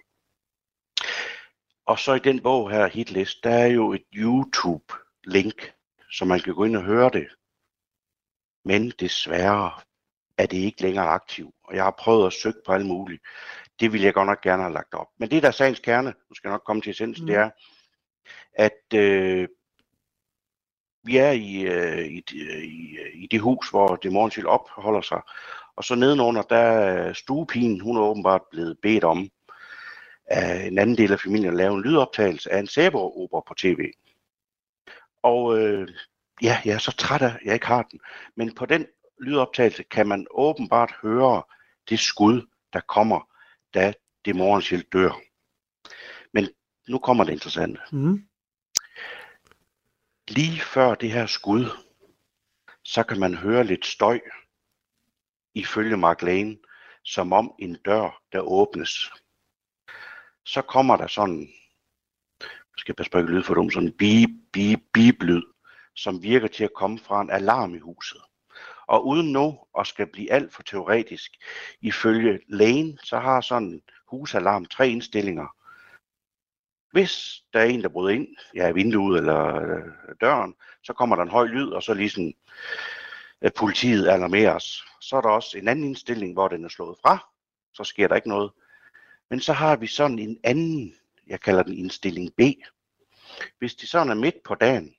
[1.86, 5.72] Og så i den bog her, Hitlist, der er jo et YouTube-link,
[6.12, 7.28] så man kan gå ind og høre det.
[8.66, 9.72] Men desværre
[10.38, 13.24] er det ikke længere aktiv, og jeg har prøvet at søge på alt muligt.
[13.80, 15.08] Det ville jeg godt nok gerne have lagt op.
[15.18, 17.28] Men det, der er sagens kerne, nu skal jeg nok komme til essensen, mm.
[17.28, 17.50] det er,
[18.54, 19.48] at øh,
[21.04, 22.24] vi er i, øh, i,
[22.64, 25.22] i, i det hus, hvor det morgensild opholder sig,
[25.76, 29.30] og så nedenunder, der er stuepigen, hun er åbenbart blevet bedt om
[30.28, 33.92] af en anden del af familien at lave en lydoptagelse af en sæbeopera på tv.
[35.24, 35.88] Og øh,
[36.42, 38.00] ja, jeg er så træt af, jeg ikke har den.
[38.36, 38.86] Men på den
[39.22, 41.44] lydoptagelse kan man åbenbart høre
[41.90, 42.42] det skud,
[42.74, 43.30] der kommer,
[43.74, 43.94] da
[44.26, 45.22] det morgenskilt dør.
[46.34, 46.50] Men
[46.88, 47.82] nu kommer det interessante.
[47.92, 48.28] Mm.
[50.28, 51.66] Lige før det her skud,
[52.84, 54.20] så kan man høre lidt støj
[55.56, 56.58] ifølge Mark Lane,
[57.04, 59.12] som om en dør, der åbnes.
[60.46, 61.50] Så kommer der sådan,
[62.42, 65.44] jeg skal passe på ikke lyde for dem, sådan en bip, bip, bip lyd,
[65.96, 68.22] som virker til at komme fra en alarm i huset.
[68.88, 71.32] Og uden nu at skal blive alt for teoretisk,
[71.82, 75.48] ifølge Lane, så har sådan en husalarm tre indstillinger.
[76.92, 81.24] Hvis der er en, der bryder ind, ja, vinduet eller øh, døren, så kommer der
[81.24, 82.34] en høj lyd, og så lige sådan,
[83.42, 84.84] at politiet alarmeres.
[85.02, 87.30] Så er der også en anden indstilling, hvor den er slået fra.
[87.74, 88.52] Så sker der ikke noget.
[89.30, 90.96] Men så har vi sådan en anden,
[91.28, 92.42] jeg kalder den indstilling B.
[93.60, 94.96] Hvis det sådan er midt på dagen,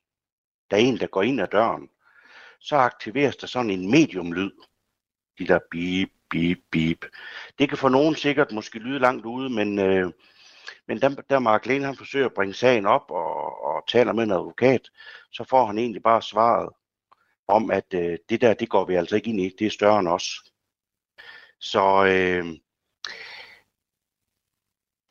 [0.70, 1.88] der er en, der går ind ad døren,
[2.60, 4.50] så aktiveres der sådan en mediumlyd.
[5.38, 7.04] De der bip, bip, bip.
[7.58, 10.12] Det kan for nogen sikkert måske lyde langt ude, men, øh,
[10.88, 14.30] men da, Mark Lane han forsøger at bringe sagen op og, og taler med en
[14.30, 14.90] advokat,
[15.32, 16.68] så får han egentlig bare svaret
[17.48, 20.00] om, at øh, det der, det går vi altså ikke ind i, det er større
[20.00, 20.42] end os.
[21.60, 22.58] Så øh,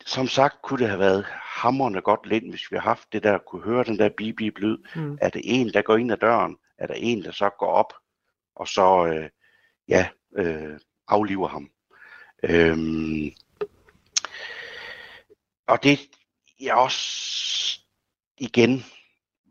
[0.06, 3.38] som sagt kunne det have været hammerne godt lidt, hvis vi har haft det der,
[3.38, 4.78] kunne høre den der bip lyd.
[4.96, 5.18] Mm.
[5.20, 6.56] Er det en, der går ind ad døren?
[6.78, 7.92] Er der en, der så går op
[8.54, 9.30] og så øh,
[9.88, 11.70] ja, øh, afliver ham?
[12.42, 13.32] Øhm,
[15.66, 15.98] og det
[16.60, 17.80] er også
[18.38, 18.84] igen,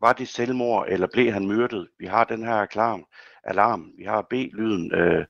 [0.00, 1.88] var det selvmord, eller blev han myrdet?
[1.98, 3.04] Vi har den her alarm,
[3.44, 3.92] alarm.
[3.98, 5.24] vi har B-lyden, øh,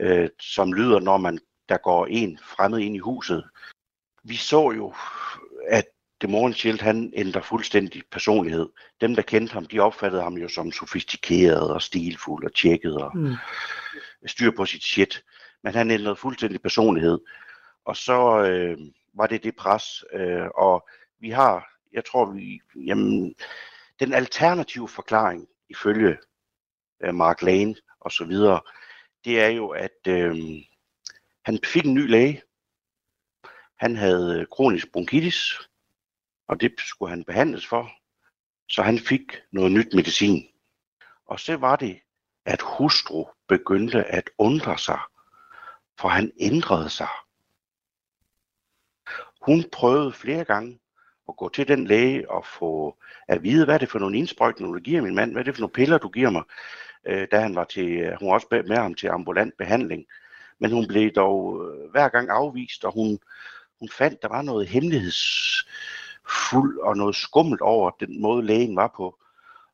[0.00, 1.38] øh, som lyder, når man
[1.68, 3.44] der går en fremmed ind i huset.
[4.24, 4.94] Vi så jo,
[5.68, 5.84] at
[6.22, 8.68] Demorgen Schild, han ændrer fuldstændig personlighed.
[9.00, 13.16] Dem, der kendte ham, de opfattede ham jo som sofistikeret og stilfuld og tjekket og
[13.16, 13.34] mm.
[14.26, 15.24] styr på sit shit.
[15.62, 17.18] Men han ændrede fuldstændig personlighed.
[17.84, 18.78] Og så øh,
[19.14, 20.04] var det det pres.
[20.12, 20.88] Øh, og
[21.20, 23.34] vi har, jeg tror, vi, jamen,
[24.00, 26.18] den alternative forklaring ifølge
[27.00, 28.60] øh, Mark Lane og så videre,
[29.24, 30.36] det er jo, at øh,
[31.44, 32.42] han fik en ny læge.
[33.76, 35.60] Han havde øh, kronisk bronkitis,
[36.48, 37.90] og det skulle han behandles for.
[38.68, 40.48] Så han fik noget nyt medicin.
[41.26, 42.00] Og så var det,
[42.44, 45.00] at hustru begyndte at undre sig,
[46.00, 47.08] for han ændrede sig.
[49.42, 50.80] Hun prøvede flere gange
[51.28, 52.96] at gå til den læge og få
[53.28, 55.54] at vide, hvad er det for nogle indsprøjtninger, du giver min mand, hvad er det
[55.54, 56.42] for nogle piller, du giver mig,
[57.06, 60.04] øh, da han var til, hun var også med ham til ambulant behandling.
[60.58, 63.18] Men hun blev dog øh, hver gang afvist, og hun,
[63.78, 69.18] hun fandt, der var noget hemmelighedsfuld og noget skummelt over den måde, lægen var på.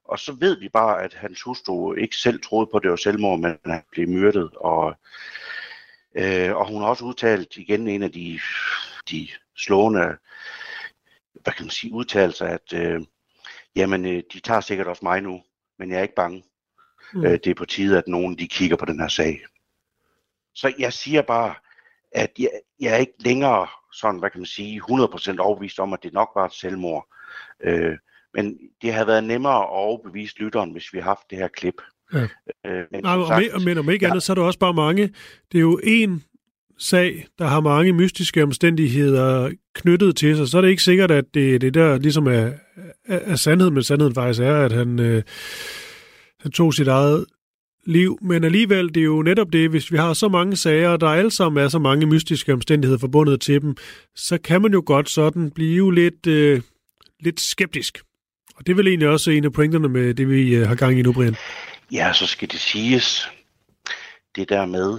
[0.05, 2.97] Og så ved vi bare, at hans hustru ikke selv troede på, at det var
[2.97, 4.51] selvmord, men han blev myrdet.
[4.57, 4.95] Og,
[6.15, 8.41] øh, og hun har også udtalt igen en af de,
[9.11, 10.17] de slående
[11.45, 13.01] hvad kan man sige, udtalelser, at øh,
[13.77, 15.43] jamen, øh, de tager sikkert også mig nu,
[15.79, 16.45] men jeg er ikke bange.
[17.15, 17.25] Mm.
[17.25, 19.41] Øh, det er på tide, at nogen de kigger på den her sag.
[20.55, 21.55] Så jeg siger bare,
[22.13, 26.03] at jeg, jeg er ikke længere sådan, hvad kan man sige, 100% overbevist om, at
[26.03, 27.09] det nok var et selvmord.
[27.63, 27.97] Øh,
[28.35, 31.75] men det havde været nemmere at overbevise lytteren, hvis vi har haft det her klip.
[32.13, 32.29] Ja.
[32.67, 34.11] Øh, men, Nej, sagt, men, men om ikke ja.
[34.11, 35.15] andet, så er der også bare mange.
[35.53, 36.25] Det er jo en
[36.79, 41.25] sag, der har mange mystiske omstændigheder knyttet til sig, så er det ikke sikkert, at
[41.35, 42.51] det, det der ligesom er,
[43.07, 45.23] er, er sandhed, men sandheden faktisk er, at han, øh,
[46.41, 47.25] han tog sit eget
[47.87, 48.19] liv.
[48.23, 51.09] Men alligevel, det er jo netop det, hvis vi har så mange sager, og der
[51.09, 53.77] alle sammen er så mange mystiske omstændigheder forbundet til dem,
[54.17, 56.61] så kan man jo godt sådan blive lidt, øh,
[57.21, 57.99] lidt skeptisk.
[58.57, 60.99] Og det er vel egentlig også en af pointerne med det, vi øh, har gang
[60.99, 61.37] i nu, Brian.
[61.93, 63.29] Ja, så skal det siges,
[64.37, 64.99] det der med,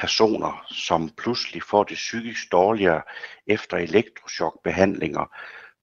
[0.00, 3.02] personer, som pludselig får det psykisk dårligere
[3.46, 5.36] efter elektroshockbehandlinger,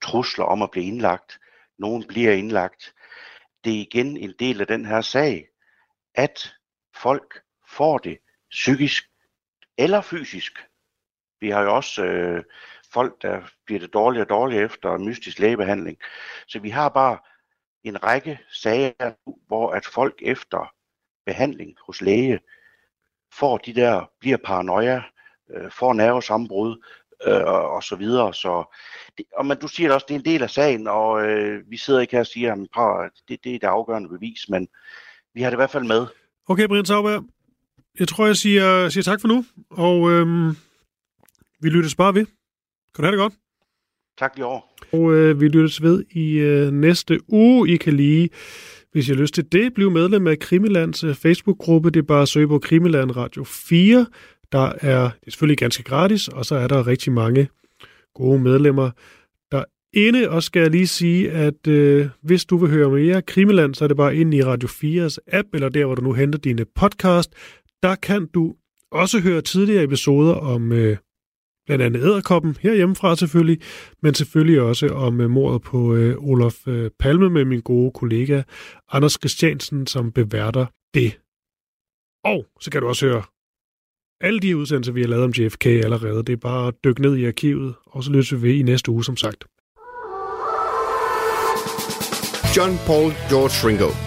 [0.04, 1.40] trusler om at blive indlagt,
[1.80, 2.94] nogen bliver indlagt.
[3.64, 5.48] Det er igen en del af den her sag,
[6.16, 6.54] at
[6.96, 8.18] folk får det
[8.52, 9.04] psykisk
[9.78, 10.54] eller fysisk.
[11.40, 12.44] Vi har jo også øh,
[12.94, 15.98] folk, der bliver det dårligere og dårligere efter mystisk lægebehandling.
[16.48, 17.18] Så vi har bare
[17.84, 19.14] en række sager,
[19.48, 20.74] hvor at folk efter
[21.26, 22.40] behandling hos læge
[23.34, 25.02] får de der, bliver paranoia,
[25.56, 26.84] øh, får nervesambrud
[27.28, 28.34] øh, og så videre.
[28.34, 28.76] Så,
[29.18, 31.78] det, og men du siger også, det er en del af sagen, og øh, vi
[31.78, 34.68] sidder ikke her og siger, at det, det er det afgørende bevis, men
[35.34, 36.06] vi har det i hvert fald med.
[36.48, 37.24] Okay, Brian Sauberg.
[38.00, 40.54] Jeg tror, jeg siger, siger tak for nu, og øh,
[41.60, 42.26] vi lyttes bare ved.
[42.26, 42.34] Kan
[42.98, 43.34] du have det godt?
[44.18, 44.62] Tak lige over.
[44.94, 47.70] Og øh, vi lyttes ved i øh, næste uge.
[47.70, 48.30] I kan lige
[48.92, 51.90] hvis I har lyst til det, bliv medlem af Krimilands øh, Facebook-gruppe.
[51.90, 54.06] Det er bare at søge på Krimiland Radio 4.
[54.52, 57.48] Der er, det er selvfølgelig ganske gratis, og så er der rigtig mange
[58.16, 58.92] gode medlemmer
[59.52, 60.30] derinde.
[60.30, 63.88] Og skal jeg lige sige, at øh, hvis du vil høre mere Krimiland, så er
[63.88, 67.34] det bare ind i Radio 4's app, eller der, hvor du nu henter dine podcast.
[67.84, 68.56] Der kan du
[68.92, 70.98] også høre tidligere episoder om øh,
[71.68, 73.62] blandt andet æderkoppen herhjemmefra selvfølgelig,
[74.02, 78.42] men selvfølgelig også om uh, mordet på øh, Olof øh, Palme med min gode kollega
[78.92, 81.20] Anders Christiansen, som beværter det.
[82.24, 83.24] Og så kan du også høre
[84.22, 86.24] alle de udsendelser, vi har lavet om JFK allerede.
[86.24, 89.04] Det er bare at dykke ned i arkivet, og så løser vi i næste uge,
[89.04, 89.46] som sagt.
[92.58, 94.07] John Paul George Ringo